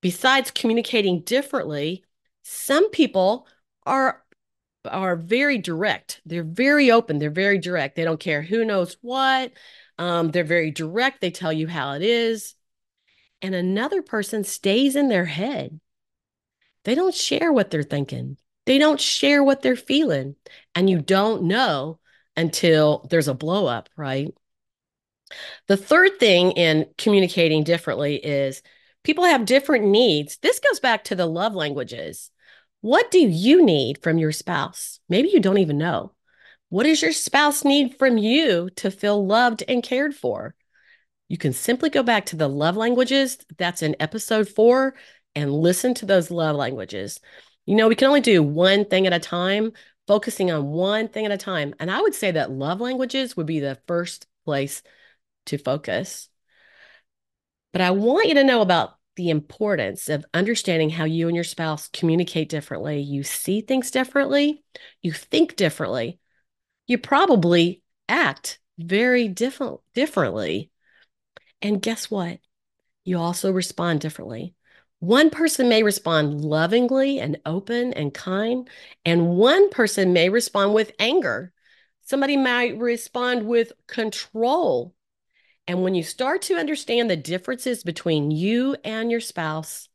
besides 0.01 0.51
communicating 0.51 1.21
differently, 1.21 2.03
some 2.43 2.89
people 2.89 3.47
are 3.85 4.23
are 4.85 5.15
very 5.17 5.57
direct. 5.57 6.21
They're 6.25 6.43
very 6.43 6.89
open. 6.89 7.19
They're 7.19 7.29
very 7.29 7.57
direct. 7.57 7.95
They 7.95 8.05
don't 8.05 8.19
care 8.19 8.41
who 8.41 8.63
knows 8.63 8.97
what. 9.01 9.51
Um, 9.97 10.31
they're 10.31 10.45
very 10.45 10.71
direct. 10.71 11.19
They 11.19 11.31
tell 11.31 11.51
you 11.51 11.67
how 11.67 11.93
it 11.93 12.01
is 12.01 12.55
and 13.41 13.55
another 13.55 14.01
person 14.01 14.43
stays 14.43 14.95
in 14.95 15.09
their 15.09 15.25
head. 15.25 15.79
They 16.85 16.95
don't 16.95 17.13
share 17.13 17.51
what 17.51 17.71
they're 17.71 17.83
thinking, 17.83 18.37
they 18.65 18.77
don't 18.77 19.01
share 19.01 19.43
what 19.43 19.61
they're 19.61 19.75
feeling. 19.75 20.35
And 20.75 20.89
you 20.89 21.01
don't 21.01 21.43
know 21.43 21.99
until 22.37 23.07
there's 23.09 23.27
a 23.27 23.33
blow 23.33 23.65
up, 23.65 23.89
right? 23.97 24.33
The 25.67 25.77
third 25.77 26.19
thing 26.19 26.51
in 26.51 26.87
communicating 26.97 27.63
differently 27.63 28.15
is 28.15 28.61
people 29.03 29.25
have 29.25 29.45
different 29.45 29.85
needs. 29.85 30.37
This 30.37 30.59
goes 30.59 30.79
back 30.79 31.05
to 31.05 31.15
the 31.15 31.25
love 31.25 31.53
languages. 31.53 32.31
What 32.81 33.11
do 33.11 33.19
you 33.19 33.63
need 33.63 34.01
from 34.01 34.17
your 34.17 34.31
spouse? 34.31 34.99
Maybe 35.09 35.29
you 35.29 35.39
don't 35.39 35.57
even 35.57 35.77
know. 35.77 36.13
What 36.69 36.83
does 36.83 37.01
your 37.01 37.11
spouse 37.11 37.65
need 37.65 37.97
from 37.97 38.17
you 38.17 38.69
to 38.77 38.91
feel 38.91 39.25
loved 39.25 39.63
and 39.67 39.83
cared 39.83 40.15
for? 40.15 40.55
You 41.29 41.37
can 41.37 41.53
simply 41.53 41.89
go 41.89 42.03
back 42.03 42.25
to 42.27 42.35
the 42.35 42.49
love 42.49 42.75
languages. 42.75 43.37
That's 43.57 43.83
in 43.83 43.95
episode 43.99 44.49
four 44.49 44.95
and 45.35 45.53
listen 45.53 45.93
to 45.95 46.05
those 46.05 46.31
love 46.31 46.55
languages. 46.55 47.21
You 47.65 47.75
know, 47.75 47.87
we 47.87 47.95
can 47.95 48.07
only 48.07 48.21
do 48.21 48.41
one 48.41 48.85
thing 48.85 49.05
at 49.05 49.13
a 49.13 49.19
time, 49.19 49.71
focusing 50.07 50.51
on 50.51 50.65
one 50.65 51.07
thing 51.07 51.25
at 51.25 51.31
a 51.31 51.37
time. 51.37 51.75
And 51.79 51.91
I 51.91 52.01
would 52.01 52.15
say 52.15 52.31
that 52.31 52.51
love 52.51 52.81
languages 52.81 53.37
would 53.37 53.45
be 53.45 53.59
the 53.59 53.79
first 53.87 54.25
place 54.43 54.81
to 55.45 55.59
focus. 55.59 56.29
But 57.71 57.81
I 57.81 57.91
want 57.91 58.27
you 58.27 58.33
to 58.33 58.43
know 58.43 58.61
about 58.61 58.95
the 59.15 59.29
importance 59.29 60.09
of 60.09 60.25
understanding 60.33 60.89
how 60.89 61.03
you 61.03 61.27
and 61.27 61.35
your 61.35 61.43
spouse 61.43 61.89
communicate 61.89 62.49
differently. 62.49 63.01
You 63.01 63.21
see 63.21 63.61
things 63.61 63.91
differently, 63.91 64.63
you 65.03 65.11
think 65.11 65.55
differently, 65.55 66.19
you 66.87 66.97
probably 66.97 67.83
act 68.07 68.59
very 68.79 69.27
different 69.27 69.81
differently 69.93 70.71
and 71.61 71.81
guess 71.81 72.09
what? 72.09 72.39
You 73.03 73.17
also 73.17 73.51
respond 73.51 74.01
differently. 74.01 74.53
One 74.99 75.29
person 75.29 75.69
may 75.69 75.83
respond 75.83 76.41
lovingly 76.41 77.19
and 77.19 77.39
open 77.45 77.93
and 77.93 78.13
kind, 78.13 78.69
and 79.05 79.29
one 79.29 79.69
person 79.69 80.11
may 80.11 80.29
respond 80.29 80.73
with 80.73 80.91
anger. 80.99 81.53
Somebody 82.01 82.37
might 82.37 82.77
respond 82.77 83.45
with 83.45 83.71
control. 83.87 84.93
And 85.67 85.83
when 85.83 85.95
you 85.95 86.03
start 86.03 86.41
to 86.43 86.55
understand 86.55 87.09
the 87.09 87.15
differences 87.15 87.83
between 87.83 88.31
you 88.31 88.75
and 88.83 89.11
your 89.11 89.21
spouse, 89.21 89.87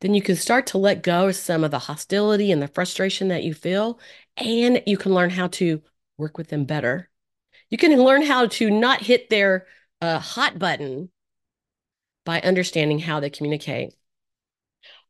then 0.00 0.14
you 0.14 0.22
can 0.22 0.36
start 0.36 0.68
to 0.68 0.78
let 0.78 1.02
go 1.02 1.28
of 1.28 1.36
some 1.36 1.64
of 1.64 1.70
the 1.70 1.78
hostility 1.80 2.52
and 2.52 2.62
the 2.62 2.68
frustration 2.68 3.28
that 3.28 3.42
you 3.42 3.52
feel, 3.52 3.98
and 4.36 4.82
you 4.86 4.96
can 4.96 5.12
learn 5.12 5.30
how 5.30 5.48
to 5.48 5.82
work 6.16 6.38
with 6.38 6.48
them 6.48 6.64
better. 6.64 7.10
You 7.68 7.76
can 7.76 7.92
learn 8.00 8.22
how 8.22 8.46
to 8.46 8.70
not 8.70 9.02
hit 9.02 9.28
their 9.28 9.66
a 10.00 10.18
hot 10.18 10.58
button 10.58 11.10
by 12.24 12.40
understanding 12.40 12.98
how 12.98 13.20
they 13.20 13.30
communicate. 13.30 13.94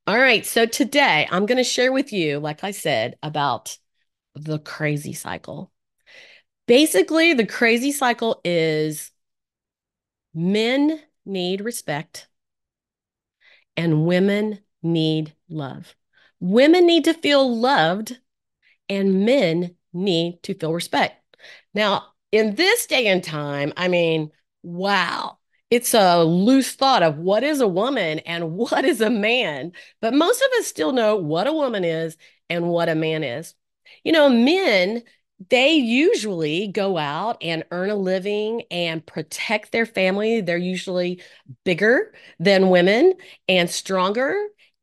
All 0.07 0.19
right, 0.19 0.47
so 0.47 0.65
today 0.65 1.29
I'm 1.31 1.47
going 1.47 1.59
to 1.59 1.65
share 1.65 1.93
with 1.93 2.13
you, 2.13 2.39
like 2.39 2.65
I 2.65 2.71
said, 2.71 3.17
about 3.23 3.77
the 4.35 4.59
crazy 4.59 5.13
cycle. 5.13 5.71
Basically, 6.67 7.35
the 7.35 7.47
crazy 7.47 7.93
cycle 7.93 8.41
is 8.45 9.11
men 10.35 11.01
need 11.27 11.61
respect 11.61 12.29
and 13.77 14.07
women 14.07 14.61
need 14.83 15.35
love. 15.49 15.95
Women 16.41 16.87
need 16.87 17.05
to 17.05 17.15
feel 17.15 17.57
loved 17.59 18.19
and 18.89 19.25
men 19.25 19.77
need 19.93 20.43
to 20.45 20.55
feel 20.55 20.73
respect. 20.73 21.17
Now, 21.75 22.07
in 22.33 22.55
this 22.55 22.87
day 22.87 23.07
and 23.07 23.23
time, 23.23 23.73
I 23.77 23.89
mean, 23.89 24.31
wow, 24.63 25.39
it's 25.71 25.95
a 25.95 26.23
loose 26.23 26.73
thought 26.73 27.03
of 27.03 27.19
what 27.19 27.43
is 27.43 27.61
a 27.61 27.69
woman 27.69 28.21
and 28.21 28.53
what 28.57 28.85
is 28.85 29.01
a 29.01 29.11
man. 29.11 29.73
But 30.01 30.15
most 30.15 30.41
of 30.43 30.49
us 30.59 30.67
still 30.67 30.93
know 30.93 31.17
what 31.17 31.47
a 31.47 31.53
woman 31.53 31.85
is 31.85 32.17
and 32.51 32.69
what 32.69 32.89
a 32.89 32.95
man 32.95 33.25
is. 33.25 33.55
You 34.05 34.13
know, 34.13 34.29
men, 34.29 35.03
they 35.51 35.73
usually 35.75 36.69
go 36.69 36.99
out 36.99 37.39
and 37.43 37.65
earn 37.71 37.91
a 37.91 37.97
living 37.97 38.63
and 38.71 39.05
protect 39.07 39.73
their 39.73 39.87
family. 39.87 40.41
They're 40.41 40.59
usually 40.59 41.23
bigger 41.65 42.13
than 42.39 42.71
women 42.71 43.15
and 43.49 43.71
stronger 43.71 44.35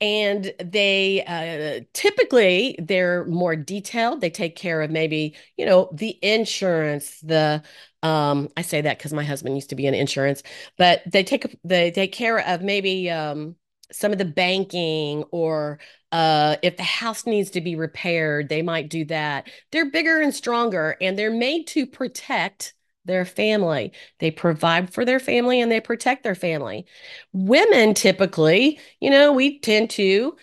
and 0.01 0.53
they 0.59 1.23
uh, 1.25 1.85
typically 1.93 2.75
they're 2.79 3.25
more 3.25 3.55
detailed 3.55 4.19
they 4.19 4.29
take 4.29 4.55
care 4.55 4.81
of 4.81 4.91
maybe 4.91 5.35
you 5.57 5.65
know 5.65 5.89
the 5.93 6.19
insurance 6.21 7.19
the 7.21 7.63
um, 8.05 8.49
I 8.55 8.61
say 8.61 8.81
that 8.81 8.99
because 8.99 9.13
my 9.13 9.23
husband 9.23 9.55
used 9.55 9.69
to 9.71 9.75
be 9.75 9.87
in 9.87 9.95
insurance, 9.95 10.43
but 10.77 11.01
they 11.11 11.23
take 11.23 11.57
they 11.63 11.89
take 11.89 12.11
care 12.11 12.37
of 12.37 12.61
maybe 12.61 13.09
um, 13.09 13.55
some 13.91 14.11
of 14.11 14.19
the 14.19 14.25
banking 14.25 15.23
or 15.31 15.79
uh, 16.11 16.57
if 16.61 16.77
the 16.77 16.83
house 16.83 17.25
needs 17.25 17.49
to 17.51 17.61
be 17.61 17.75
repaired, 17.75 18.47
they 18.47 18.61
might 18.61 18.89
do 18.89 19.05
that. 19.05 19.49
They're 19.71 19.89
bigger 19.89 20.21
and 20.21 20.35
stronger, 20.35 20.95
and 21.01 21.17
they're 21.17 21.31
made 21.31 21.65
to 21.67 21.87
protect 21.87 22.75
their 23.05 23.25
family. 23.25 23.91
They 24.19 24.29
provide 24.29 24.93
for 24.93 25.03
their 25.03 25.19
family 25.19 25.59
and 25.59 25.71
they 25.71 25.81
protect 25.81 26.23
their 26.23 26.35
family. 26.35 26.85
Women 27.33 27.95
typically, 27.95 28.79
you 28.99 29.09
know, 29.09 29.33
we 29.33 29.59
tend 29.59 29.89
to 29.91 30.35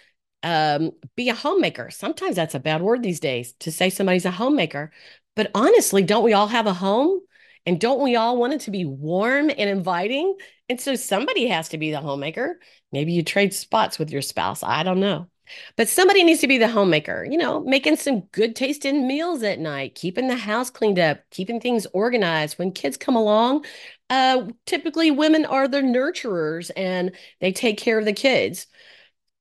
um, 0.42 0.92
be 1.16 1.28
a 1.28 1.34
homemaker. 1.34 1.90
Sometimes 1.90 2.34
that's 2.36 2.54
a 2.56 2.60
bad 2.60 2.82
word 2.82 3.02
these 3.04 3.20
days 3.20 3.52
to 3.60 3.70
say 3.70 3.88
somebody's 3.88 4.24
a 4.24 4.30
homemaker. 4.32 4.90
But 5.36 5.50
honestly, 5.54 6.02
don't 6.02 6.24
we 6.24 6.32
all 6.32 6.48
have 6.48 6.66
a 6.66 6.74
home? 6.74 7.20
And 7.66 7.80
don't 7.80 8.02
we 8.02 8.16
all 8.16 8.36
want 8.36 8.54
it 8.54 8.60
to 8.62 8.70
be 8.70 8.84
warm 8.84 9.50
and 9.50 9.70
inviting? 9.70 10.36
And 10.68 10.80
so 10.80 10.96
somebody 10.96 11.46
has 11.48 11.68
to 11.70 11.78
be 11.78 11.90
the 11.90 12.00
homemaker. 12.00 12.58
Maybe 12.90 13.12
you 13.12 13.22
trade 13.22 13.54
spots 13.54 13.98
with 13.98 14.10
your 14.10 14.22
spouse. 14.22 14.62
I 14.62 14.82
don't 14.82 15.00
know. 15.00 15.28
But 15.76 15.88
somebody 15.88 16.24
needs 16.24 16.40
to 16.40 16.46
be 16.46 16.58
the 16.58 16.68
homemaker, 16.68 17.26
you 17.28 17.36
know, 17.36 17.60
making 17.60 17.96
some 17.96 18.20
good 18.32 18.56
tasting 18.56 19.06
meals 19.06 19.42
at 19.42 19.58
night, 19.58 19.94
keeping 19.94 20.28
the 20.28 20.36
house 20.36 20.70
cleaned 20.70 20.98
up, 20.98 21.18
keeping 21.30 21.60
things 21.60 21.86
organized. 21.92 22.58
When 22.58 22.72
kids 22.72 22.96
come 22.96 23.16
along, 23.16 23.64
uh, 24.08 24.46
typically 24.66 25.10
women 25.10 25.44
are 25.44 25.68
the 25.68 25.82
nurturers 25.82 26.70
and 26.76 27.14
they 27.40 27.52
take 27.52 27.78
care 27.78 27.98
of 27.98 28.04
the 28.04 28.12
kids. 28.12 28.66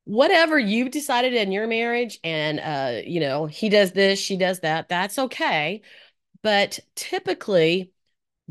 Whatever 0.06 0.58
you've 0.58 0.92
decided 0.92 1.34
in 1.34 1.52
your 1.52 1.68
marriage, 1.68 2.20
and 2.24 2.60
uh, 2.60 3.02
you 3.06 3.20
know, 3.20 3.46
he 3.46 3.70
does 3.70 3.92
this, 3.92 4.20
she 4.20 4.36
does 4.36 4.62
that, 4.62 4.90
that's 4.90 5.20
okay. 5.20 5.82
But 6.42 6.80
typically, 6.96 7.92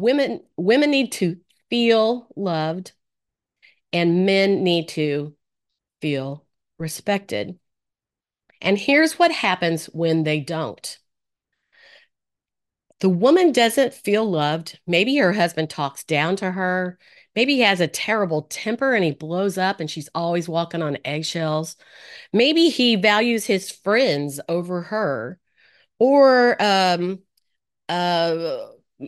women 0.01 0.41
women 0.57 0.91
need 0.91 1.13
to 1.13 1.39
feel 1.69 2.29
loved 2.37 2.93
and 3.93 4.27
men 4.27 4.63
need 4.63 4.89
to 4.89 5.35
feel 6.01 6.47
respected. 6.79 7.59
And 8.61 8.79
here's 8.79 9.19
what 9.19 9.33
happens 9.33 9.87
when 9.87 10.25
they 10.25 10.41
don't. 10.41 10.99
The 13.01 13.09
woman 13.09 13.53
doesn't 13.53 13.95
feel 13.95 14.31
loved. 14.31 14.79
Maybe 14.87 15.17
her 15.17 15.33
husband 15.33 15.71
talks 15.71 16.05
down 16.05 16.37
to 16.37 16.51
her. 16.51 16.99
Maybe 17.35 17.57
he 17.57 17.61
has 17.63 17.81
a 17.81 17.89
terrible 17.89 18.43
temper 18.43 18.93
and 18.93 19.03
he 19.03 19.13
blows 19.13 19.57
up 19.57 19.81
and 19.81 19.91
she's 19.91 20.11
always 20.15 20.49
walking 20.49 20.83
on 20.83 20.99
eggshells. 21.05 21.77
Maybe 22.33 22.69
he 22.69 22.97
values 22.97 23.47
his 23.47 23.71
friends 23.71 24.41
over 24.49 24.83
her. 24.83 25.39
Or 25.99 26.57
um, 26.63 27.21
uh, 27.89 28.67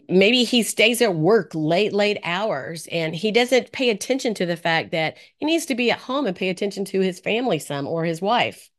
maybe 0.08 0.44
he 0.44 0.62
stays 0.62 1.02
at 1.02 1.14
work 1.14 1.52
late, 1.54 1.92
late 1.92 2.18
hours 2.24 2.86
and 2.90 3.14
he 3.14 3.30
doesn't 3.30 3.72
pay 3.72 3.90
attention 3.90 4.34
to 4.34 4.46
the 4.46 4.56
fact 4.56 4.90
that 4.92 5.18
he 5.36 5.46
needs 5.46 5.66
to 5.66 5.74
be 5.74 5.90
at 5.90 5.98
home 5.98 6.26
and 6.26 6.36
pay 6.36 6.48
attention 6.48 6.84
to 6.86 7.00
his 7.00 7.20
family 7.20 7.58
some 7.58 7.86
or 7.86 8.04
his 8.04 8.22
wife. 8.22 8.70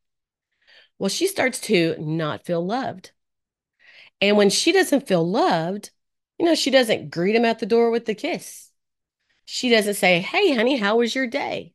Well, 0.97 1.09
she 1.09 1.27
starts 1.27 1.59
to 1.61 1.95
not 1.99 2.45
feel 2.45 2.65
loved. 2.65 3.11
And 4.21 4.37
when 4.37 4.49
she 4.49 4.71
doesn't 4.71 5.07
feel 5.07 5.27
loved, 5.29 5.91
you 6.39 6.45
know, 6.45 6.55
she 6.55 6.71
doesn't 6.71 7.11
greet 7.11 7.35
him 7.35 7.45
at 7.45 7.59
the 7.59 7.65
door 7.65 7.91
with 7.91 8.05
the 8.05 8.15
kiss. 8.15 8.71
She 9.45 9.69
doesn't 9.69 9.95
say, 9.95 10.19
Hey, 10.19 10.55
honey, 10.55 10.77
how 10.77 10.97
was 10.97 11.13
your 11.13 11.27
day? 11.27 11.73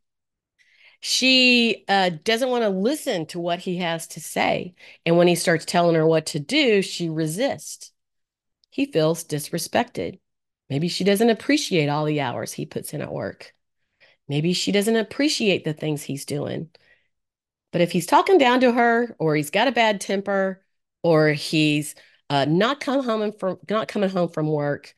She 1.01 1.85
uh, 1.89 2.11
doesn't 2.25 2.49
want 2.49 2.65
to 2.65 2.71
listen 2.71 3.27
to 3.27 3.39
what 3.39 3.61
he 3.61 3.77
has 3.79 4.09
to 4.09 4.21
say. 4.21 4.75
And 5.07 5.17
when 5.17 5.29
he 5.29 5.37
starts 5.37 5.65
telling 5.65 5.95
her 5.95 6.07
what 6.07 6.27
to 6.27 6.41
do, 6.41 6.83
she 6.83 7.09
resists. 7.09 7.93
He 8.79 8.87
feels 8.87 9.25
disrespected. 9.25 10.21
Maybe 10.71 10.87
she 10.87 11.03
doesn't 11.03 11.31
appreciate 11.31 11.89
all 11.89 12.05
the 12.05 12.21
hours 12.21 12.53
he 12.53 12.65
puts 12.65 12.95
in 12.95 13.03
at 13.03 13.13
work. 13.13 13.53
Maybe 14.29 14.53
she 14.53 14.71
doesn't 14.71 14.95
appreciate 14.95 15.65
the 15.65 15.73
things 15.73 16.05
he's 16.05 16.25
doing. 16.25 16.71
But 17.73 17.81
if 17.81 17.91
he's 17.91 18.07
talking 18.07 18.39
down 18.39 18.61
to 18.61 18.71
her, 18.71 19.17
or 19.19 19.35
he's 19.35 19.51
got 19.51 19.67
a 19.67 19.73
bad 19.73 20.01
temper, 20.01 20.65
or 21.03 21.31
he's 21.31 21.97
uh, 22.31 22.45
not 22.45 22.79
come 22.79 23.03
home 23.03 23.33
from 23.33 23.59
not 23.69 23.89
coming 23.89 24.11
home 24.11 24.29
from 24.29 24.47
work, 24.47 24.95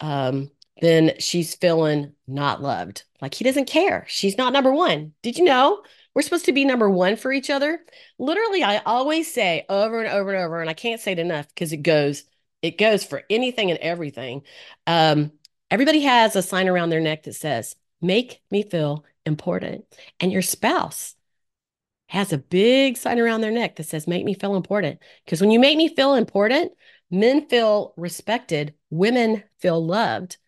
um, 0.00 0.50
then 0.80 1.12
she's 1.18 1.54
feeling 1.54 2.14
not 2.26 2.62
loved. 2.62 3.04
Like 3.20 3.34
he 3.34 3.44
doesn't 3.44 3.66
care. 3.66 4.06
She's 4.08 4.38
not 4.38 4.54
number 4.54 4.72
one. 4.72 5.12
Did 5.20 5.36
you 5.36 5.44
know 5.44 5.82
we're 6.14 6.22
supposed 6.22 6.46
to 6.46 6.52
be 6.52 6.64
number 6.64 6.88
one 6.88 7.16
for 7.16 7.30
each 7.30 7.50
other? 7.50 7.80
Literally, 8.18 8.64
I 8.64 8.78
always 8.78 9.30
say 9.30 9.66
over 9.68 10.02
and 10.02 10.10
over 10.10 10.32
and 10.32 10.42
over, 10.42 10.62
and 10.62 10.70
I 10.70 10.72
can't 10.72 11.02
say 11.02 11.12
it 11.12 11.18
enough 11.18 11.46
because 11.48 11.74
it 11.74 11.82
goes, 11.82 12.24
it 12.62 12.78
goes 12.78 13.04
for 13.04 13.22
anything 13.30 13.70
and 13.70 13.78
everything. 13.80 14.42
Um, 14.86 15.32
everybody 15.70 16.00
has 16.02 16.36
a 16.36 16.42
sign 16.42 16.68
around 16.68 16.90
their 16.90 17.00
neck 17.00 17.24
that 17.24 17.34
says, 17.34 17.76
"Make 18.00 18.40
me 18.50 18.62
feel 18.62 19.04
important," 19.24 19.84
and 20.20 20.32
your 20.32 20.42
spouse 20.42 21.14
has 22.08 22.32
a 22.32 22.38
big 22.38 22.96
sign 22.96 23.18
around 23.18 23.42
their 23.42 23.50
neck 23.50 23.76
that 23.76 23.84
says, 23.84 24.06
Make 24.06 24.24
me 24.24 24.34
feel 24.34 24.56
important. 24.56 25.00
Because 25.24 25.40
when 25.40 25.50
you 25.50 25.58
make 25.58 25.76
me 25.76 25.94
feel 25.94 26.14
important, 26.14 26.72
men 27.10 27.48
feel 27.48 27.94
respected, 27.96 28.74
women 28.90 29.44
feel 29.60 29.84
loved. 29.84 30.38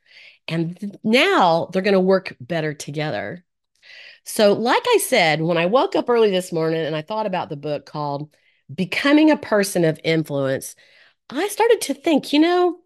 And 0.49 0.99
now 1.05 1.69
they're 1.73 1.83
going 1.83 1.95
to 1.95 2.00
work 2.00 2.35
better 2.40 2.75
together. 2.75 3.45
So, 4.25 4.55
like 4.55 4.83
I 4.87 4.99
said, 4.99 5.40
when 5.40 5.59
I 5.59 5.67
woke 5.67 5.97
up 5.97 6.09
early 6.09 6.31
this 6.31 6.52
morning 6.52 6.85
and 6.85 6.97
I 6.97 7.02
thought 7.02 7.26
about 7.26 7.49
the 7.49 7.57
book 7.57 7.87
called 7.87 8.35
Becoming 8.75 9.31
a 9.31 9.37
Person 9.37 9.85
of 9.85 10.00
Influence, 10.02 10.75
I 11.33 11.49
started 11.49 11.81
to 11.83 11.95
think, 11.95 12.33
you 12.33 12.41
know, 12.41 12.79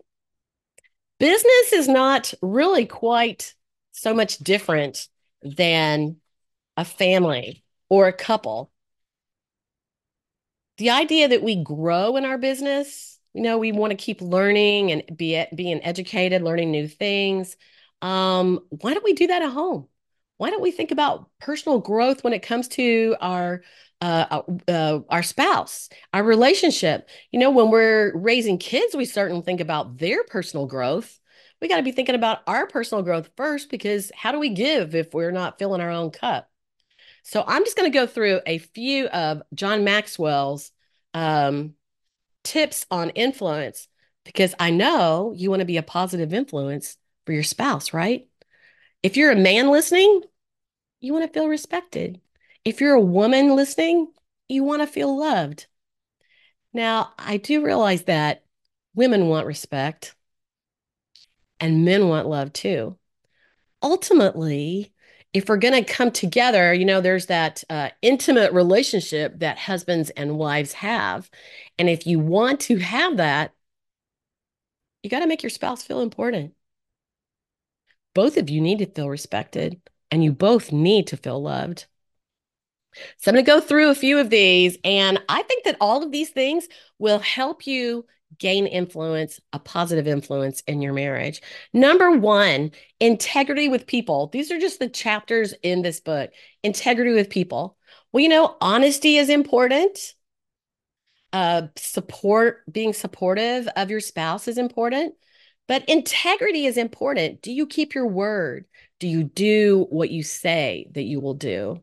business 1.18 1.72
is 1.72 1.88
not 1.88 2.34
really 2.42 2.84
quite 2.84 3.54
so 3.92 4.12
much 4.12 4.38
different 4.38 5.08
than 5.42 6.16
a 6.76 6.84
family 6.84 7.64
or 7.88 8.06
a 8.06 8.12
couple. 8.12 8.70
The 10.76 10.90
idea 10.90 11.28
that 11.28 11.42
we 11.42 11.62
grow 11.62 12.16
in 12.16 12.24
our 12.24 12.36
business, 12.36 13.18
you 13.32 13.42
know, 13.42 13.58
we 13.58 13.72
want 13.72 13.92
to 13.92 13.96
keep 13.96 14.20
learning 14.20 14.92
and 14.92 15.16
be 15.16 15.42
being 15.54 15.82
educated, 15.82 16.42
learning 16.42 16.70
new 16.70 16.88
things. 16.88 17.56
Um, 18.02 18.60
why 18.68 18.92
don't 18.92 19.04
we 19.04 19.14
do 19.14 19.28
that 19.28 19.42
at 19.42 19.52
home? 19.52 19.88
Why 20.36 20.50
don't 20.50 20.60
we 20.60 20.72
think 20.72 20.90
about 20.90 21.30
personal 21.40 21.78
growth 21.78 22.24
when 22.24 22.32
it 22.32 22.42
comes 22.42 22.68
to 22.68 23.16
our 23.20 23.62
uh, 24.04 24.26
uh, 24.30 24.70
uh, 24.70 25.00
our 25.08 25.22
spouse, 25.22 25.88
our 26.12 26.22
relationship? 26.22 27.08
You 27.30 27.38
know, 27.40 27.50
when 27.50 27.70
we're 27.70 28.16
raising 28.16 28.58
kids, 28.58 28.94
we 28.94 29.06
certainly 29.06 29.42
think 29.42 29.60
about 29.60 29.98
their 29.98 30.24
personal 30.24 30.66
growth. 30.66 31.18
We 31.62 31.68
got 31.68 31.78
to 31.78 31.82
be 31.82 31.92
thinking 31.92 32.14
about 32.14 32.40
our 32.46 32.66
personal 32.66 33.02
growth 33.02 33.30
first 33.36 33.70
because 33.70 34.12
how 34.14 34.32
do 34.32 34.38
we 34.38 34.50
give 34.50 34.94
if 34.94 35.14
we're 35.14 35.32
not 35.32 35.58
filling 35.58 35.80
our 35.80 35.90
own 35.90 36.10
cup? 36.10 36.50
So 37.22 37.42
I'm 37.46 37.64
just 37.64 37.76
going 37.76 37.90
to 37.90 37.98
go 37.98 38.06
through 38.06 38.40
a 38.46 38.58
few 38.58 39.06
of 39.06 39.42
John 39.54 39.82
Maxwell's 39.84 40.70
um, 41.14 41.72
tips 42.42 42.84
on 42.90 43.10
influence 43.10 43.88
because 44.24 44.54
I 44.58 44.70
know 44.70 45.32
you 45.34 45.48
want 45.48 45.60
to 45.60 45.66
be 45.66 45.78
a 45.78 45.82
positive 45.82 46.34
influence 46.34 46.98
for 47.24 47.32
your 47.32 47.42
spouse, 47.42 47.94
right? 47.94 48.28
If 49.02 49.16
you're 49.16 49.32
a 49.32 49.36
man 49.36 49.70
listening, 49.70 50.22
you 51.00 51.14
want 51.14 51.26
to 51.26 51.32
feel 51.32 51.48
respected. 51.48 52.20
If 52.64 52.80
you're 52.80 52.94
a 52.94 53.00
woman 53.00 53.54
listening, 53.54 54.08
you 54.48 54.64
want 54.64 54.82
to 54.82 54.86
feel 54.86 55.16
loved. 55.16 55.66
Now, 56.72 57.12
I 57.18 57.36
do 57.36 57.64
realize 57.64 58.04
that 58.04 58.44
women 58.94 59.28
want 59.28 59.46
respect 59.46 60.14
and 61.60 61.84
men 61.84 62.08
want 62.08 62.28
love 62.28 62.52
too. 62.52 62.98
Ultimately, 63.82 64.92
if 65.32 65.48
we're 65.48 65.56
going 65.56 65.84
to 65.84 65.92
come 65.92 66.10
together, 66.10 66.72
you 66.72 66.84
know, 66.84 67.00
there's 67.00 67.26
that 67.26 67.64
uh, 67.68 67.90
intimate 68.02 68.52
relationship 68.52 69.40
that 69.40 69.58
husbands 69.58 70.10
and 70.10 70.38
wives 70.38 70.72
have. 70.74 71.28
And 71.78 71.88
if 71.88 72.06
you 72.06 72.18
want 72.18 72.60
to 72.60 72.76
have 72.78 73.16
that, 73.18 73.52
you 75.02 75.10
got 75.10 75.20
to 75.20 75.26
make 75.26 75.42
your 75.42 75.50
spouse 75.50 75.82
feel 75.82 76.00
important. 76.00 76.54
Both 78.14 78.36
of 78.36 78.48
you 78.48 78.60
need 78.60 78.78
to 78.78 78.86
feel 78.86 79.10
respected 79.10 79.80
and 80.10 80.22
you 80.22 80.32
both 80.32 80.72
need 80.72 81.08
to 81.08 81.16
feel 81.16 81.42
loved. 81.42 81.86
So 83.18 83.30
I'm 83.30 83.34
going 83.34 83.44
to 83.44 83.50
go 83.50 83.60
through 83.60 83.90
a 83.90 83.94
few 83.94 84.18
of 84.18 84.30
these. 84.30 84.76
And 84.84 85.20
I 85.28 85.42
think 85.42 85.64
that 85.64 85.76
all 85.80 86.02
of 86.02 86.12
these 86.12 86.30
things 86.30 86.66
will 86.98 87.18
help 87.18 87.66
you 87.66 88.06
gain 88.38 88.66
influence, 88.66 89.40
a 89.52 89.58
positive 89.58 90.06
influence 90.06 90.60
in 90.62 90.82
your 90.82 90.92
marriage. 90.92 91.40
Number 91.72 92.10
one, 92.10 92.72
integrity 93.00 93.68
with 93.68 93.86
people. 93.86 94.28
These 94.28 94.50
are 94.50 94.58
just 94.58 94.78
the 94.78 94.88
chapters 94.88 95.54
in 95.62 95.82
this 95.82 96.00
book. 96.00 96.30
Integrity 96.62 97.12
with 97.12 97.30
people. 97.30 97.76
Well, 98.12 98.22
you 98.22 98.28
know, 98.28 98.56
honesty 98.60 99.16
is 99.16 99.28
important. 99.28 100.14
Uh, 101.32 101.68
support, 101.76 102.62
being 102.70 102.92
supportive 102.92 103.66
of 103.76 103.90
your 103.90 104.00
spouse 104.00 104.46
is 104.46 104.56
important, 104.56 105.14
but 105.66 105.84
integrity 105.88 106.66
is 106.66 106.76
important. 106.76 107.42
Do 107.42 107.52
you 107.52 107.66
keep 107.66 107.94
your 107.94 108.06
word? 108.06 108.66
Do 109.00 109.08
you 109.08 109.24
do 109.24 109.86
what 109.90 110.10
you 110.10 110.22
say 110.22 110.86
that 110.92 111.02
you 111.02 111.20
will 111.20 111.34
do? 111.34 111.82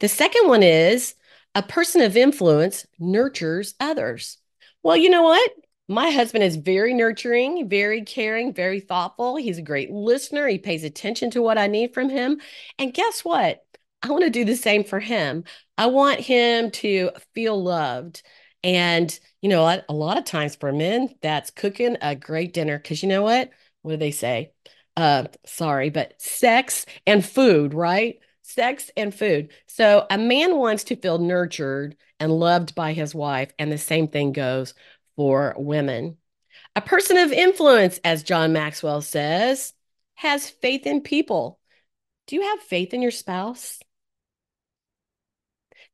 The 0.00 0.08
second 0.08 0.48
one 0.48 0.62
is 0.62 1.14
a 1.54 1.62
person 1.62 2.02
of 2.02 2.16
influence 2.16 2.86
nurtures 2.98 3.74
others. 3.80 4.38
Well, 4.82 4.96
you 4.96 5.10
know 5.10 5.22
what? 5.22 5.50
My 5.88 6.10
husband 6.10 6.42
is 6.42 6.56
very 6.56 6.94
nurturing, 6.94 7.68
very 7.68 8.02
caring, 8.02 8.52
very 8.52 8.80
thoughtful. 8.80 9.36
He's 9.36 9.58
a 9.58 9.62
great 9.62 9.90
listener. 9.90 10.48
He 10.48 10.58
pays 10.58 10.82
attention 10.82 11.30
to 11.30 11.42
what 11.42 11.58
I 11.58 11.68
need 11.68 11.94
from 11.94 12.08
him. 12.08 12.40
And 12.78 12.92
guess 12.92 13.24
what? 13.24 13.64
I 14.02 14.10
want 14.10 14.24
to 14.24 14.30
do 14.30 14.44
the 14.44 14.56
same 14.56 14.84
for 14.84 15.00
him. 15.00 15.44
I 15.78 15.86
want 15.86 16.20
him 16.20 16.70
to 16.72 17.10
feel 17.34 17.62
loved. 17.62 18.22
And, 18.64 19.18
you 19.40 19.48
know, 19.48 19.64
a, 19.64 19.84
a 19.88 19.94
lot 19.94 20.18
of 20.18 20.24
times 20.24 20.56
for 20.56 20.72
men, 20.72 21.14
that's 21.22 21.50
cooking 21.50 21.96
a 22.00 22.16
great 22.16 22.52
dinner. 22.52 22.78
Because 22.78 23.02
you 23.02 23.08
know 23.08 23.22
what? 23.22 23.50
What 23.82 23.92
do 23.92 23.96
they 23.96 24.10
say? 24.10 24.50
Uh, 24.96 25.24
sorry, 25.44 25.90
but 25.90 26.20
sex 26.20 26.84
and 27.06 27.24
food, 27.24 27.74
right? 27.74 28.18
Sex 28.48 28.92
and 28.96 29.12
food. 29.12 29.50
So 29.66 30.06
a 30.08 30.16
man 30.16 30.56
wants 30.56 30.84
to 30.84 30.96
feel 30.96 31.18
nurtured 31.18 31.96
and 32.20 32.30
loved 32.30 32.76
by 32.76 32.92
his 32.92 33.12
wife. 33.12 33.52
And 33.58 33.72
the 33.72 33.76
same 33.76 34.06
thing 34.06 34.30
goes 34.30 34.72
for 35.16 35.54
women. 35.58 36.16
A 36.76 36.80
person 36.80 37.16
of 37.16 37.32
influence, 37.32 37.98
as 38.04 38.22
John 38.22 38.52
Maxwell 38.52 39.02
says, 39.02 39.72
has 40.14 40.48
faith 40.48 40.86
in 40.86 41.00
people. 41.00 41.58
Do 42.28 42.36
you 42.36 42.42
have 42.42 42.60
faith 42.60 42.94
in 42.94 43.02
your 43.02 43.10
spouse? 43.10 43.80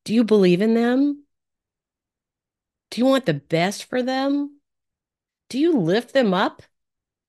Do 0.04 0.12
you 0.12 0.22
believe 0.22 0.60
in 0.60 0.74
them? 0.74 1.24
Do 2.90 3.00
you 3.00 3.06
want 3.06 3.24
the 3.24 3.34
best 3.34 3.84
for 3.84 4.02
them? 4.02 4.60
Do 5.48 5.58
you 5.58 5.78
lift 5.78 6.12
them 6.12 6.34
up, 6.34 6.62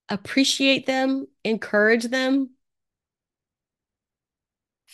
appreciate 0.10 0.86
them, 0.86 1.28
encourage 1.46 2.06
them? 2.06 2.53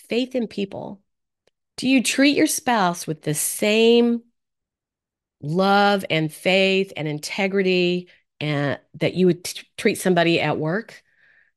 Faith 0.09 0.35
in 0.35 0.47
people. 0.47 1.01
Do 1.77 1.87
you 1.87 2.03
treat 2.03 2.35
your 2.35 2.47
spouse 2.47 3.07
with 3.07 3.21
the 3.21 3.33
same 3.33 4.23
love 5.41 6.03
and 6.09 6.31
faith 6.31 6.91
and 6.97 7.07
integrity 7.07 8.09
and 8.41 8.79
that 8.95 9.13
you 9.13 9.27
would 9.27 9.43
t- 9.43 9.63
treat 9.77 9.95
somebody 9.95 10.41
at 10.41 10.57
work? 10.57 11.01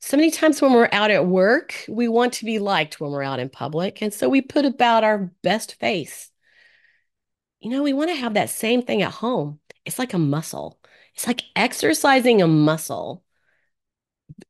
So 0.00 0.16
many 0.16 0.30
times 0.30 0.60
when 0.60 0.72
we're 0.72 0.88
out 0.92 1.10
at 1.10 1.26
work, 1.26 1.84
we 1.88 2.08
want 2.08 2.34
to 2.34 2.44
be 2.44 2.58
liked 2.58 3.00
when 3.00 3.10
we're 3.10 3.22
out 3.22 3.38
in 3.38 3.48
public. 3.48 4.02
And 4.02 4.12
so 4.12 4.28
we 4.28 4.40
put 4.42 4.64
about 4.64 5.04
our 5.04 5.32
best 5.42 5.76
face. 5.76 6.30
You 7.60 7.70
know, 7.70 7.82
we 7.82 7.92
want 7.92 8.10
to 8.10 8.16
have 8.16 8.34
that 8.34 8.50
same 8.50 8.82
thing 8.82 9.02
at 9.02 9.12
home. 9.12 9.60
It's 9.84 9.98
like 9.98 10.12
a 10.12 10.18
muscle, 10.18 10.78
it's 11.14 11.26
like 11.26 11.42
exercising 11.56 12.42
a 12.42 12.48
muscle 12.48 13.24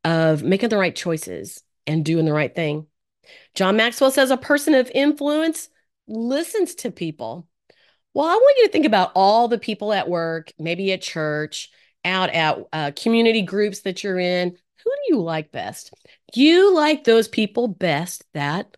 of 0.05 0.43
making 0.43 0.71
the 0.71 0.79
right 0.79 0.95
choices 0.95 1.62
and 1.87 2.05
doing 2.05 2.25
the 2.25 2.33
right 2.33 2.55
thing. 2.55 2.87
John 3.55 3.77
Maxwell 3.77 4.11
says 4.11 4.31
a 4.31 4.37
person 4.37 4.75
of 4.75 4.91
influence 4.95 5.69
listens 6.07 6.75
to 6.77 6.91
people. 6.91 7.49
Well, 8.15 8.27
I 8.27 8.35
want 8.35 8.57
you 8.59 8.67
to 8.67 8.73
think 8.73 8.87
about 8.87 9.13
all 9.15 9.49
the 9.49 9.59
people 9.59 9.93
at 9.93 10.09
work, 10.09 10.53
maybe 10.59 10.93
at 10.93 11.03
church, 11.03 11.71
out 12.05 12.31
at 12.31 12.59
uh, 12.73 12.91
community 12.95 13.43
groups 13.43 13.81
that 13.81 14.03
you're 14.05 14.19
in. 14.19 14.51
Who 14.51 14.91
do 14.91 15.15
you 15.15 15.21
like 15.21 15.53
best? 15.53 15.95
You 16.35 16.75
like 16.75 17.05
those 17.05 17.29
people 17.29 17.69
best 17.69 18.25
that 18.35 18.77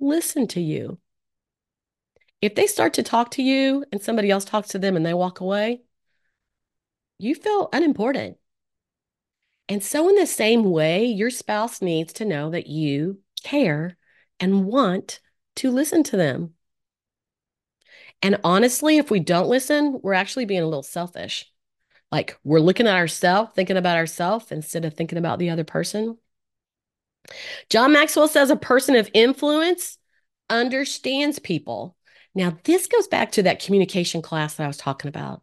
listen 0.00 0.46
to 0.48 0.60
you. 0.60 0.98
If 2.42 2.54
they 2.54 2.66
start 2.66 2.94
to 2.94 3.02
talk 3.02 3.30
to 3.32 3.42
you 3.42 3.84
and 3.90 4.02
somebody 4.02 4.30
else 4.30 4.44
talks 4.44 4.68
to 4.68 4.78
them 4.78 4.96
and 4.96 5.06
they 5.06 5.14
walk 5.14 5.40
away, 5.40 5.82
you 7.18 7.34
feel 7.34 7.70
unimportant. 7.72 8.36
And 9.68 9.82
so, 9.82 10.10
in 10.10 10.16
the 10.16 10.26
same 10.26 10.64
way, 10.64 11.06
your 11.06 11.30
spouse 11.30 11.80
needs 11.80 12.12
to 12.14 12.26
know 12.26 12.50
that 12.50 12.66
you 12.66 13.20
care 13.44 13.96
and 14.40 14.64
want 14.64 15.20
to 15.56 15.70
listen 15.70 16.02
to 16.04 16.16
them. 16.16 16.54
And 18.22 18.40
honestly, 18.42 18.96
if 18.96 19.10
we 19.10 19.20
don't 19.20 19.48
listen, 19.48 20.00
we're 20.02 20.14
actually 20.14 20.46
being 20.46 20.62
a 20.62 20.66
little 20.66 20.82
selfish. 20.82 21.50
Like 22.10 22.38
we're 22.44 22.60
looking 22.60 22.86
at 22.86 22.96
ourselves, 22.96 23.52
thinking 23.54 23.76
about 23.76 23.96
ourselves 23.96 24.50
instead 24.50 24.84
of 24.84 24.94
thinking 24.94 25.18
about 25.18 25.38
the 25.38 25.50
other 25.50 25.64
person. 25.64 26.18
John 27.70 27.92
Maxwell 27.92 28.28
says 28.28 28.50
a 28.50 28.56
person 28.56 28.96
of 28.96 29.10
influence 29.14 29.98
understands 30.50 31.38
people. 31.38 31.96
Now, 32.34 32.56
this 32.64 32.86
goes 32.86 33.08
back 33.08 33.32
to 33.32 33.44
that 33.44 33.62
communication 33.62 34.22
class 34.22 34.54
that 34.54 34.64
I 34.64 34.68
was 34.68 34.76
talking 34.76 35.08
about. 35.08 35.42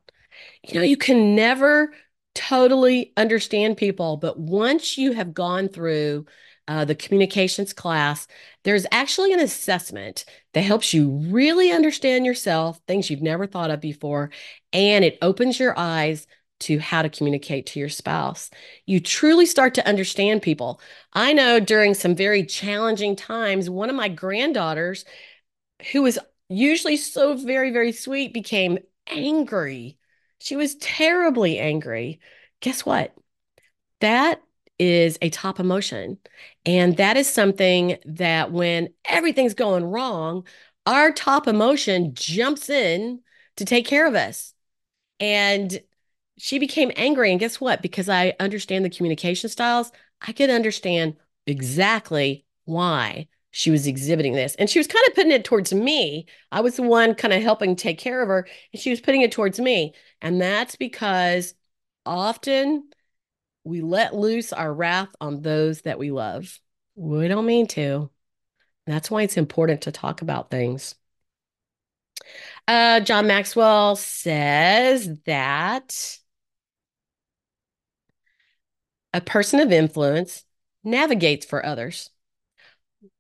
You 0.68 0.80
know, 0.80 0.86
you 0.86 0.98
can 0.98 1.36
never 1.36 1.94
totally 2.36 3.14
understand 3.18 3.78
people, 3.78 4.18
but 4.18 4.40
once 4.40 4.98
you 4.98 5.14
have 5.14 5.34
gone 5.34 5.70
through 5.70 6.26
uh, 6.72 6.86
the 6.86 6.96
communications 6.96 7.74
class, 7.74 8.28
there's 8.64 8.86
actually 8.94 9.34
an 9.34 9.42
assessment 9.42 10.24
that 10.54 10.62
helps 10.62 10.94
you 10.94 11.10
really 11.30 11.70
understand 11.70 12.26
yourself, 12.26 12.80
things 12.88 13.10
you've 13.10 13.22
never 13.22 13.46
thought 13.46 13.72
of 13.72 13.82
before, 13.82 14.32
and 14.72 15.04
it 15.04 15.18
opens 15.22 15.60
your 15.60 15.78
eyes 15.78 16.28
to 16.62 16.80
how 16.80 17.02
to 17.02 17.10
communicate 17.10 17.66
to 17.66 17.80
your 17.80 17.90
spouse. 17.90 18.50
You 18.86 19.02
truly 19.02 19.46
start 19.46 19.74
to 19.74 19.86
understand 19.86 20.44
people. 20.44 20.80
I 21.12 21.34
know 21.34 21.60
during 21.60 21.94
some 21.94 22.16
very 22.16 22.46
challenging 22.46 23.18
times, 23.18 23.70
one 23.70 23.90
of 23.90 23.96
my 23.98 24.08
granddaughters, 24.08 25.04
who 25.92 26.04
was 26.04 26.20
usually 26.48 26.96
so 26.96 27.36
very, 27.36 27.72
very 27.72 27.92
sweet, 27.92 28.34
became 28.34 28.80
angry. 29.08 29.98
She 30.40 30.56
was 30.56 30.76
terribly 30.76 31.60
angry. 31.60 32.22
Guess 32.62 32.86
what? 32.86 33.14
That 34.00 34.42
is 34.82 35.20
a 35.22 35.30
top 35.30 35.60
emotion. 35.60 36.18
And 36.66 36.98
that 36.98 37.16
is 37.16 37.30
something 37.30 38.00
that 38.04 38.52
when 38.52 38.90
everything's 39.06 39.54
going 39.54 39.86
wrong, 39.86 40.44
our 40.88 41.12
top 41.12 41.48
emotion 41.48 42.16
jumps 42.16 42.68
in 42.68 43.22
to 43.58 43.66
take 43.66 43.86
care 43.86 44.08
of 44.08 44.16
us. 44.16 44.56
And 45.20 45.80
she 46.40 46.58
became 46.58 46.92
angry. 46.96 47.30
And 47.30 47.40
guess 47.40 47.62
what? 47.62 47.84
Because 47.84 48.10
I 48.10 48.34
understand 48.40 48.84
the 48.84 48.90
communication 48.90 49.52
styles, 49.52 49.92
I 50.20 50.32
could 50.32 50.50
understand 50.50 51.16
exactly 51.46 52.44
why 52.66 53.28
she 53.52 53.70
was 53.70 53.86
exhibiting 53.86 54.34
this. 54.34 54.56
And 54.56 54.68
she 54.68 54.80
was 54.80 54.88
kind 54.88 55.06
of 55.08 55.14
putting 55.14 55.32
it 55.32 55.46
towards 55.46 55.72
me. 55.76 56.26
I 56.52 56.62
was 56.62 56.78
the 56.78 56.84
one 56.84 57.14
kind 57.14 57.36
of 57.36 57.44
helping 57.44 57.76
take 57.76 58.00
care 58.00 58.24
of 58.24 58.30
her, 58.30 58.48
and 58.74 58.82
she 58.82 58.90
was 58.90 59.02
putting 59.02 59.22
it 59.22 59.32
towards 59.32 59.60
me. 59.60 59.94
And 60.22 60.42
that's 60.42 60.76
because 60.76 61.54
often 62.04 62.91
we 63.64 63.82
let 63.82 64.16
loose 64.16 64.54
our 64.54 64.74
wrath 64.74 65.10
on 65.20 65.42
those 65.42 65.82
that 65.82 66.00
we 66.00 66.12
love. 66.12 66.60
We 66.96 67.28
don't 67.28 67.46
mean 67.46 67.68
to. 67.68 68.10
That's 68.88 69.12
why 69.12 69.24
it's 69.24 69.38
important 69.38 69.82
to 69.84 69.92
talk 69.92 70.22
about 70.22 70.50
things. 70.50 70.96
Uh, 72.68 73.00
John 73.02 73.28
Maxwell 73.28 73.96
says 73.96 75.20
that 75.26 76.20
a 79.14 79.22
person 79.22 79.60
of 79.60 79.72
influence 79.72 80.44
navigates 80.84 81.46
for 81.46 81.66
others. 81.66 82.10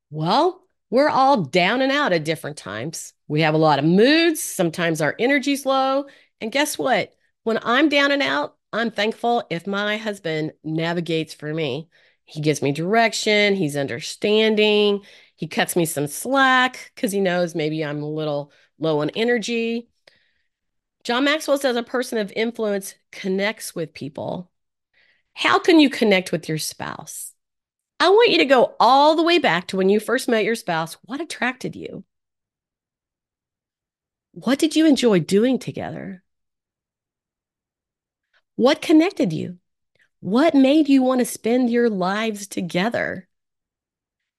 Well, 0.09 0.61
we're 0.89 1.09
all 1.09 1.43
down 1.43 1.81
and 1.81 1.91
out 1.91 2.13
at 2.13 2.25
different 2.25 2.57
times. 2.57 3.13
We 3.27 3.41
have 3.41 3.53
a 3.53 3.59
lot 3.59 3.79
of 3.79 3.85
moods. 3.85 4.41
Sometimes 4.41 5.01
our 5.01 5.15
energy's 5.17 5.65
low. 5.65 6.05
And 6.41 6.51
guess 6.51 6.77
what? 6.77 7.13
When 7.43 7.59
I'm 7.63 7.89
down 7.89 8.11
and 8.11 8.21
out, 8.21 8.55
I'm 8.73 8.91
thankful 8.91 9.43
if 9.49 9.67
my 9.67 9.97
husband 9.97 10.53
navigates 10.63 11.33
for 11.33 11.53
me. 11.53 11.89
He 12.25 12.41
gives 12.41 12.61
me 12.61 12.71
direction, 12.71 13.55
he's 13.55 13.75
understanding, 13.75 15.03
he 15.35 15.47
cuts 15.47 15.75
me 15.75 15.85
some 15.85 16.07
slack 16.07 16.91
because 16.95 17.11
he 17.11 17.19
knows 17.19 17.55
maybe 17.55 17.83
I'm 17.83 18.01
a 18.01 18.09
little 18.09 18.51
low 18.79 19.01
on 19.01 19.09
energy. 19.11 19.89
John 21.03 21.25
Maxwell 21.25 21.57
says 21.57 21.75
a 21.75 21.83
person 21.83 22.19
of 22.19 22.31
influence 22.35 22.95
connects 23.11 23.75
with 23.75 23.93
people. 23.93 24.51
How 25.33 25.59
can 25.59 25.79
you 25.79 25.89
connect 25.89 26.31
with 26.31 26.47
your 26.47 26.57
spouse? 26.57 27.33
I 27.99 28.09
want 28.09 28.29
you 28.29 28.37
to 28.39 28.45
go 28.45 28.75
all 28.79 29.15
the 29.15 29.23
way 29.23 29.37
back 29.37 29.67
to 29.67 29.77
when 29.77 29.89
you 29.89 29.99
first 29.99 30.29
met 30.29 30.45
your 30.45 30.55
spouse. 30.55 30.97
What 31.03 31.21
attracted 31.21 31.75
you? 31.75 32.03
What 34.33 34.59
did 34.59 34.75
you 34.75 34.85
enjoy 34.85 35.19
doing 35.19 35.59
together? 35.59 36.23
What 38.61 38.79
connected 38.79 39.33
you? 39.33 39.57
What 40.19 40.53
made 40.53 40.87
you 40.87 41.01
want 41.01 41.17
to 41.17 41.25
spend 41.25 41.71
your 41.71 41.89
lives 41.89 42.45
together? 42.45 43.27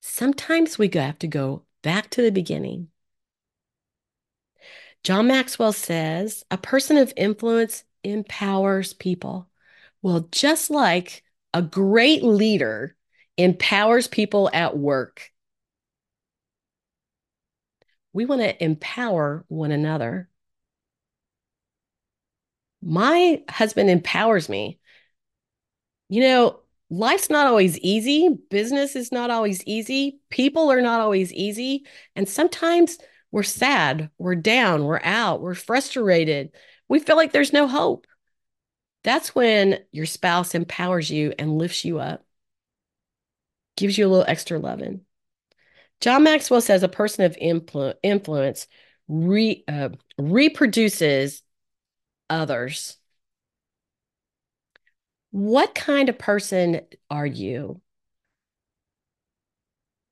Sometimes 0.00 0.78
we 0.78 0.88
have 0.94 1.18
to 1.18 1.26
go 1.26 1.64
back 1.82 2.08
to 2.10 2.22
the 2.22 2.30
beginning. 2.30 2.86
John 5.02 5.26
Maxwell 5.26 5.72
says 5.72 6.44
a 6.52 6.56
person 6.56 6.98
of 6.98 7.12
influence 7.16 7.82
empowers 8.04 8.92
people. 8.92 9.48
Well, 10.02 10.28
just 10.30 10.70
like 10.70 11.24
a 11.52 11.60
great 11.60 12.22
leader 12.22 12.94
empowers 13.36 14.06
people 14.06 14.48
at 14.52 14.78
work, 14.78 15.32
we 18.12 18.24
want 18.24 18.42
to 18.42 18.62
empower 18.62 19.44
one 19.48 19.72
another. 19.72 20.28
My 22.82 23.42
husband 23.48 23.90
empowers 23.90 24.48
me. 24.48 24.78
You 26.08 26.22
know, 26.22 26.60
life's 26.90 27.30
not 27.30 27.46
always 27.46 27.78
easy. 27.78 28.28
Business 28.50 28.96
is 28.96 29.12
not 29.12 29.30
always 29.30 29.64
easy. 29.64 30.20
People 30.30 30.70
are 30.70 30.82
not 30.82 31.00
always 31.00 31.32
easy. 31.32 31.86
And 32.16 32.28
sometimes 32.28 32.98
we're 33.30 33.42
sad, 33.42 34.10
we're 34.18 34.34
down, 34.34 34.84
we're 34.84 35.00
out, 35.02 35.40
we're 35.40 35.54
frustrated. 35.54 36.50
We 36.88 36.98
feel 36.98 37.16
like 37.16 37.32
there's 37.32 37.52
no 37.52 37.66
hope. 37.66 38.06
That's 39.04 39.34
when 39.34 39.78
your 39.90 40.06
spouse 40.06 40.54
empowers 40.54 41.10
you 41.10 41.32
and 41.38 41.56
lifts 41.56 41.84
you 41.84 41.98
up, 41.98 42.24
gives 43.76 43.96
you 43.96 44.06
a 44.06 44.10
little 44.10 44.26
extra 44.28 44.58
loving. 44.58 45.00
John 46.00 46.24
Maxwell 46.24 46.60
says 46.60 46.82
a 46.82 46.88
person 46.88 47.24
of 47.24 47.36
influ- 47.36 47.94
influence 48.02 48.66
re, 49.08 49.64
uh, 49.66 49.90
reproduces 50.18 51.41
others. 52.30 52.96
What 55.32 55.74
kind 55.74 56.08
of 56.08 56.18
person 56.18 56.82
are 57.10 57.26
you? 57.26 57.80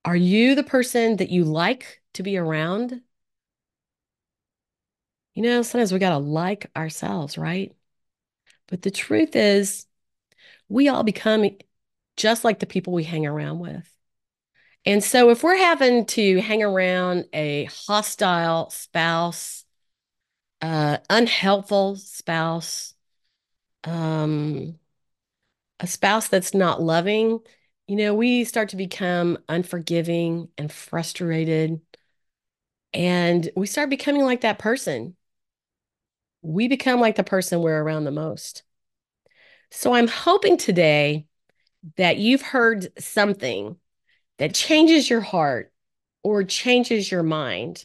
Are 0.04 0.16
you 0.16 0.54
the 0.54 0.62
person 0.62 1.16
that 1.16 1.30
you 1.30 1.44
like 1.44 2.02
to 2.14 2.22
be 2.22 2.36
around? 2.36 3.02
You 5.34 5.42
know, 5.42 5.62
sometimes 5.62 5.92
we 5.92 5.98
got 5.98 6.10
to 6.10 6.18
like 6.18 6.70
ourselves, 6.76 7.38
right? 7.38 7.74
But 8.68 8.82
the 8.82 8.90
truth 8.90 9.36
is, 9.36 9.86
we 10.68 10.88
all 10.88 11.02
become 11.02 11.50
just 12.16 12.44
like 12.44 12.58
the 12.58 12.66
people 12.66 12.92
we 12.92 13.04
hang 13.04 13.26
around 13.26 13.60
with. 13.60 13.88
And 14.86 15.04
so 15.04 15.30
if 15.30 15.42
we're 15.42 15.56
having 15.56 16.06
to 16.06 16.40
hang 16.40 16.62
around 16.62 17.26
a 17.32 17.64
hostile 17.64 18.70
spouse, 18.70 19.64
uh, 20.62 20.98
unhelpful 21.08 21.96
spouse, 21.96 22.94
um, 23.84 24.78
a 25.80 25.86
spouse 25.86 26.28
that's 26.28 26.54
not 26.54 26.82
loving, 26.82 27.40
you 27.86 27.96
know, 27.96 28.14
we 28.14 28.44
start 28.44 28.68
to 28.70 28.76
become 28.76 29.38
unforgiving 29.48 30.48
and 30.56 30.70
frustrated. 30.70 31.80
And 32.92 33.50
we 33.56 33.66
start 33.66 33.90
becoming 33.90 34.22
like 34.22 34.42
that 34.42 34.58
person. 34.58 35.16
We 36.42 36.68
become 36.68 37.00
like 37.00 37.16
the 37.16 37.24
person 37.24 37.60
we're 37.60 37.82
around 37.82 38.04
the 38.04 38.10
most. 38.10 38.62
So 39.70 39.94
I'm 39.94 40.08
hoping 40.08 40.56
today 40.56 41.26
that 41.96 42.18
you've 42.18 42.42
heard 42.42 42.88
something 42.98 43.76
that 44.38 44.54
changes 44.54 45.08
your 45.08 45.20
heart 45.20 45.72
or 46.22 46.44
changes 46.44 47.10
your 47.10 47.22
mind 47.22 47.84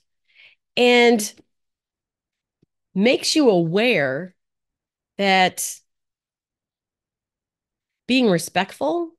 and 0.77 1.33
makes 2.95 3.35
you 3.35 3.49
aware 3.49 4.33
that 5.17 5.79
being 8.07 8.29
respectful 8.29 9.11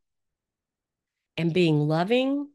and 1.36 1.52
being 1.52 1.86
loving, 1.86 2.48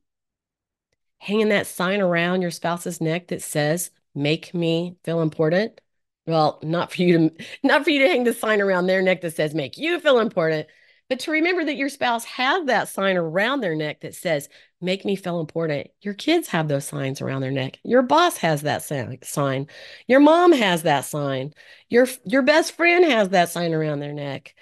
hanging 1.19 1.49
that 1.49 1.67
sign 1.67 2.01
around 2.01 2.41
your 2.41 2.51
spouse's 2.51 2.99
neck 2.99 3.27
that 3.27 3.41
says, 3.41 3.91
make 4.15 4.53
me 4.53 4.97
feel 5.03 5.21
important. 5.21 5.79
Well, 6.25 6.59
not 6.63 6.91
for 6.91 7.01
you 7.01 7.29
to 7.29 7.45
not 7.63 7.83
for 7.83 7.91
you 7.91 7.99
to 7.99 8.07
hang 8.07 8.23
the 8.23 8.33
sign 8.33 8.61
around 8.61 8.87
their 8.87 9.01
neck 9.01 9.21
that 9.21 9.35
says 9.35 9.53
make 9.53 9.77
you 9.77 9.99
feel 9.99 10.19
important, 10.19 10.67
but 11.09 11.19
to 11.21 11.31
remember 11.31 11.65
that 11.65 11.77
your 11.77 11.89
spouse 11.89 12.25
has 12.25 12.65
that 12.65 12.89
sign 12.89 13.17
around 13.17 13.61
their 13.61 13.75
neck 13.75 14.01
that 14.01 14.15
says 14.15 14.49
make 14.81 15.05
me 15.05 15.15
feel 15.15 15.39
important. 15.39 15.89
Your 16.01 16.13
kids 16.13 16.47
have 16.49 16.67
those 16.67 16.85
signs 16.85 17.21
around 17.21 17.41
their 17.41 17.51
neck. 17.51 17.79
Your 17.83 18.01
boss 18.01 18.37
has 18.37 18.61
that 18.63 18.83
sign. 18.83 19.67
Your 20.07 20.19
mom 20.19 20.51
has 20.51 20.83
that 20.83 21.05
sign. 21.05 21.53
Your 21.89 22.07
your 22.25 22.41
best 22.41 22.73
friend 22.73 23.05
has 23.05 23.29
that 23.29 23.49
sign 23.49 23.73
around 23.73 23.99
their 23.99 24.13
neck. 24.13 24.55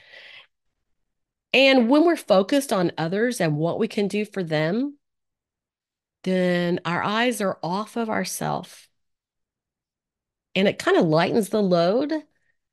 And 1.53 1.89
when 1.89 2.05
we're 2.05 2.15
focused 2.15 2.71
on 2.71 2.91
others 2.97 3.41
and 3.41 3.58
what 3.58 3.79
we 3.79 3.88
can 3.88 4.08
do 4.08 4.25
for 4.25 4.43
them, 4.43 4.97
then 6.23 6.79
our 6.86 7.01
eyes 7.01 7.41
are 7.41 7.58
off 7.63 7.95
of 7.97 8.10
ourselves. 8.10 8.88
And 10.55 10.67
it 10.67 10.79
kind 10.79 10.97
of 10.97 11.05
lightens 11.05 11.49
the 11.49 11.62
load 11.62 12.13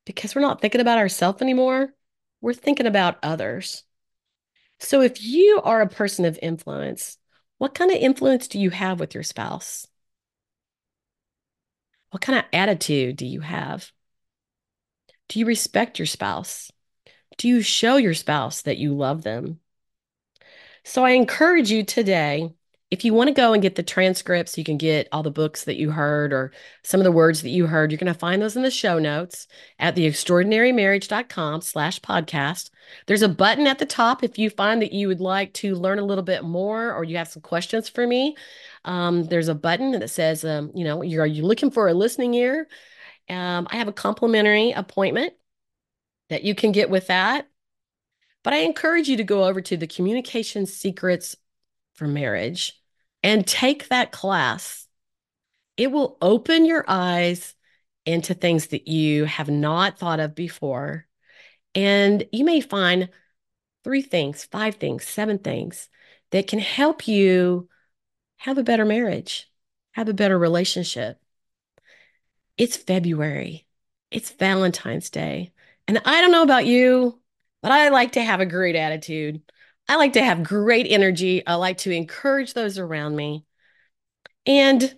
because 0.05 0.35
we're 0.35 0.41
not 0.41 0.61
thinking 0.61 0.81
about 0.81 0.97
ourselves 0.97 1.41
anymore. 1.41 1.93
We're 2.41 2.53
thinking 2.53 2.85
about 2.85 3.17
others. 3.23 3.83
So 4.79 5.01
if 5.01 5.23
you 5.23 5.61
are 5.63 5.81
a 5.81 5.89
person 5.89 6.25
of 6.25 6.37
influence, 6.41 7.16
what 7.57 7.73
kind 7.73 7.91
of 7.91 7.97
influence 7.97 8.47
do 8.47 8.59
you 8.59 8.69
have 8.69 8.99
with 8.99 9.13
your 9.13 9.23
spouse? 9.23 9.87
What 12.11 12.21
kind 12.21 12.39
of 12.39 12.45
attitude 12.53 13.17
do 13.17 13.25
you 13.25 13.41
have? 13.41 13.91
Do 15.29 15.39
you 15.39 15.45
respect 15.45 15.99
your 15.99 16.05
spouse? 16.05 16.71
Do 17.37 17.47
you 17.47 17.61
show 17.61 17.97
your 17.97 18.13
spouse 18.13 18.61
that 18.63 18.77
you 18.77 18.95
love 18.95 19.23
them? 19.23 19.59
So 20.83 21.03
I 21.03 21.11
encourage 21.11 21.69
you 21.69 21.83
today, 21.83 22.53
if 22.89 23.03
you 23.03 23.13
want 23.13 23.27
to 23.27 23.33
go 23.33 23.51
and 23.51 23.61
get 23.61 23.75
the 23.75 23.83
transcripts, 23.83 24.57
you 24.57 24.63
can 24.63 24.77
get 24.77 25.09
all 25.11 25.21
the 25.21 25.29
books 25.29 25.65
that 25.65 25.75
you 25.75 25.91
heard 25.91 26.31
or 26.31 26.53
some 26.83 27.01
of 27.01 27.03
the 27.03 27.11
words 27.11 27.41
that 27.41 27.49
you 27.49 27.67
heard. 27.67 27.91
You're 27.91 27.97
going 27.97 28.13
to 28.13 28.17
find 28.17 28.41
those 28.41 28.55
in 28.55 28.63
the 28.63 28.71
show 28.71 28.97
notes 28.97 29.47
at 29.77 29.95
theextraordinarymarriage.com 29.95 31.61
slash 31.61 31.99
podcast. 31.99 32.69
There's 33.05 33.23
a 33.23 33.29
button 33.29 33.67
at 33.67 33.79
the 33.79 33.85
top 33.85 34.23
if 34.23 34.39
you 34.39 34.49
find 34.49 34.81
that 34.81 34.93
you 34.93 35.09
would 35.09 35.19
like 35.19 35.53
to 35.55 35.75
learn 35.75 35.99
a 35.99 36.05
little 36.05 36.23
bit 36.23 36.45
more 36.45 36.93
or 36.93 37.03
you 37.03 37.17
have 37.17 37.27
some 37.27 37.41
questions 37.41 37.89
for 37.89 38.07
me. 38.07 38.37
Um, 38.85 39.25
there's 39.25 39.49
a 39.49 39.55
button 39.55 39.91
that 39.91 40.09
says, 40.09 40.45
um, 40.45 40.71
you 40.73 40.85
know, 40.85 41.01
you're, 41.01 41.23
are 41.23 41.27
you 41.27 41.43
looking 41.43 41.71
for 41.71 41.89
a 41.89 41.93
listening 41.93 42.33
ear? 42.35 42.69
Um, 43.29 43.67
I 43.69 43.77
have 43.77 43.89
a 43.89 43.93
complimentary 43.93 44.71
appointment 44.71 45.33
that 46.29 46.43
you 46.43 46.55
can 46.55 46.71
get 46.71 46.89
with 46.89 47.07
that. 47.07 47.49
But 48.45 48.53
I 48.53 48.59
encourage 48.59 49.09
you 49.09 49.17
to 49.17 49.25
go 49.25 49.43
over 49.43 49.59
to 49.59 49.75
the 49.75 49.87
Communication 49.87 50.65
Secrets 50.65 51.35
for 51.95 52.07
Marriage 52.07 52.76
and 53.23 53.45
take 53.45 53.89
that 53.89 54.11
class. 54.11 54.87
It 55.75 55.91
will 55.91 56.17
open 56.21 56.65
your 56.65 56.85
eyes 56.87 57.55
into 58.05 58.33
things 58.33 58.67
that 58.67 58.87
you 58.87 59.25
have 59.25 59.49
not 59.49 59.99
thought 59.99 60.19
of 60.19 60.33
before. 60.33 61.05
And 61.75 62.25
you 62.31 62.45
may 62.45 62.61
find 62.61 63.09
three 63.83 64.01
things, 64.01 64.45
five 64.45 64.75
things, 64.75 65.05
seven 65.05 65.39
things 65.39 65.89
that 66.31 66.47
can 66.47 66.59
help 66.59 67.07
you 67.07 67.69
have 68.37 68.57
a 68.57 68.63
better 68.63 68.85
marriage, 68.85 69.49
have 69.91 70.09
a 70.09 70.13
better 70.13 70.37
relationship. 70.37 71.19
It's 72.57 72.77
February, 72.77 73.67
it's 74.09 74.31
Valentine's 74.31 75.09
Day. 75.09 75.51
And 75.87 76.01
I 76.05 76.21
don't 76.21 76.31
know 76.31 76.43
about 76.43 76.65
you, 76.65 77.19
but 77.61 77.71
I 77.71 77.89
like 77.89 78.13
to 78.13 78.23
have 78.23 78.39
a 78.39 78.45
great 78.45 78.75
attitude. 78.75 79.41
I 79.87 79.95
like 79.95 80.13
to 80.13 80.23
have 80.23 80.43
great 80.43 80.87
energy. 80.89 81.45
I 81.45 81.55
like 81.55 81.79
to 81.79 81.91
encourage 81.91 82.53
those 82.53 82.77
around 82.77 83.15
me. 83.15 83.45
And 84.45 84.95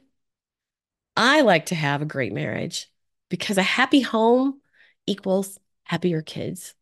I 1.15 1.41
like 1.41 1.67
to 1.67 1.75
have 1.75 2.01
a 2.01 2.05
great 2.05 2.33
marriage 2.33 2.89
because 3.29 3.57
a 3.57 3.63
happy 3.63 4.01
home 4.01 4.61
equals 5.05 5.59
happier 5.83 6.21
kids. 6.21 6.73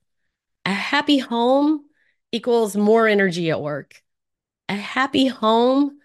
A 0.65 0.71
happy 0.71 1.17
home 1.17 1.85
equals 2.31 2.75
more 2.75 3.07
energy 3.07 3.49
at 3.49 3.61
work. 3.61 4.01
A 4.69 4.75
happy 4.75 5.27
home 5.27 5.99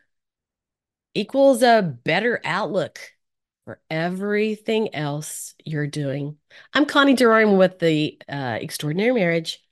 equals 1.14 1.62
a 1.62 1.82
better 1.82 2.40
outlook 2.44 2.98
for 3.64 3.80
everything 3.90 4.94
else 4.94 5.54
you're 5.64 5.86
doing. 5.86 6.36
I'm 6.72 6.86
Connie 6.86 7.14
Durham 7.14 7.56
with 7.56 7.78
the 7.78 8.20
uh, 8.28 8.58
Extraordinary 8.60 9.12
Marriage, 9.12 9.62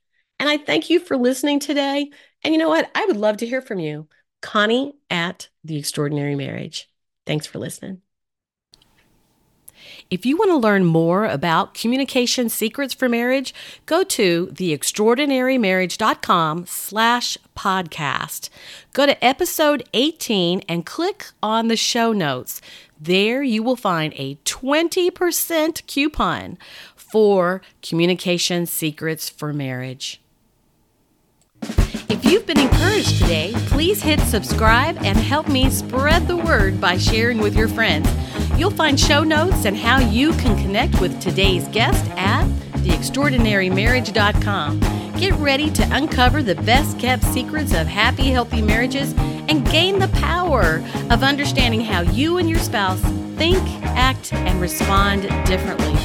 and 0.41 0.49
I 0.49 0.57
thank 0.57 0.89
you 0.89 0.99
for 0.99 1.15
listening 1.15 1.59
today. 1.59 2.09
And 2.43 2.51
you 2.51 2.57
know 2.57 2.67
what? 2.67 2.89
I 2.95 3.05
would 3.05 3.15
love 3.15 3.37
to 3.37 3.45
hear 3.45 3.61
from 3.61 3.77
you. 3.77 4.07
Connie 4.41 4.95
at 5.07 5.49
The 5.63 5.77
Extraordinary 5.77 6.35
Marriage. 6.35 6.89
Thanks 7.27 7.45
for 7.45 7.59
listening. 7.59 8.01
If 10.09 10.25
you 10.25 10.37
want 10.37 10.49
to 10.49 10.57
learn 10.57 10.85
more 10.85 11.25
about 11.25 11.75
communication 11.75 12.49
secrets 12.49 12.95
for 12.95 13.07
marriage, 13.07 13.53
go 13.85 14.03
to 14.03 14.47
theextraordinarymarriage.com 14.47 16.65
slash 16.65 17.37
podcast. 17.55 18.49
Go 18.93 19.05
to 19.05 19.23
episode 19.23 19.87
18 19.93 20.63
and 20.67 20.87
click 20.87 21.27
on 21.43 21.67
the 21.67 21.77
show 21.77 22.13
notes. 22.13 22.61
There 22.99 23.43
you 23.43 23.61
will 23.61 23.75
find 23.75 24.11
a 24.15 24.37
20% 24.43 25.85
coupon 25.85 26.57
for 26.95 27.61
communication 27.83 28.65
secrets 28.65 29.29
for 29.29 29.53
marriage. 29.53 30.20
If 32.11 32.25
you've 32.25 32.45
been 32.45 32.59
encouraged 32.59 33.21
today, 33.21 33.53
please 33.67 34.03
hit 34.03 34.19
subscribe 34.19 34.97
and 34.97 35.17
help 35.17 35.47
me 35.47 35.69
spread 35.69 36.27
the 36.27 36.35
word 36.35 36.81
by 36.81 36.97
sharing 36.97 37.37
with 37.37 37.55
your 37.55 37.69
friends. 37.69 38.09
You'll 38.57 38.69
find 38.69 38.99
show 38.99 39.23
notes 39.23 39.63
and 39.63 39.77
how 39.77 39.99
you 39.99 40.33
can 40.33 40.61
connect 40.61 40.99
with 40.99 41.21
today's 41.21 41.69
guest 41.69 42.05
at 42.17 42.45
theextraordinarymarriage.com. 42.79 44.79
Get 45.21 45.31
ready 45.35 45.71
to 45.71 45.87
uncover 45.95 46.43
the 46.43 46.55
best 46.55 46.99
kept 46.99 47.23
secrets 47.23 47.73
of 47.73 47.87
happy, 47.87 48.29
healthy 48.29 48.61
marriages 48.61 49.13
and 49.47 49.65
gain 49.71 49.97
the 49.97 50.09
power 50.09 50.83
of 51.11 51.23
understanding 51.23 51.79
how 51.79 52.01
you 52.01 52.39
and 52.39 52.49
your 52.49 52.59
spouse 52.59 52.99
think, 53.37 53.63
act, 53.95 54.33
and 54.33 54.59
respond 54.59 55.21
differently. 55.47 55.95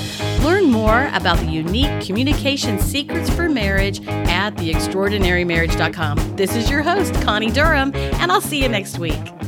Learn 0.45 0.71
more 0.71 1.09
about 1.13 1.39
the 1.39 1.47
unique 1.47 2.05
communication 2.05 2.79
secrets 2.79 3.29
for 3.31 3.49
marriage 3.49 4.07
at 4.07 4.55
theextraordinarymarriage.com. 4.57 6.37
This 6.37 6.55
is 6.55 6.71
your 6.71 6.83
host, 6.83 7.15
Connie 7.23 7.51
Durham, 7.51 7.95
and 7.95 8.31
I'll 8.31 8.41
see 8.41 8.63
you 8.63 8.69
next 8.69 8.99
week. 8.99 9.46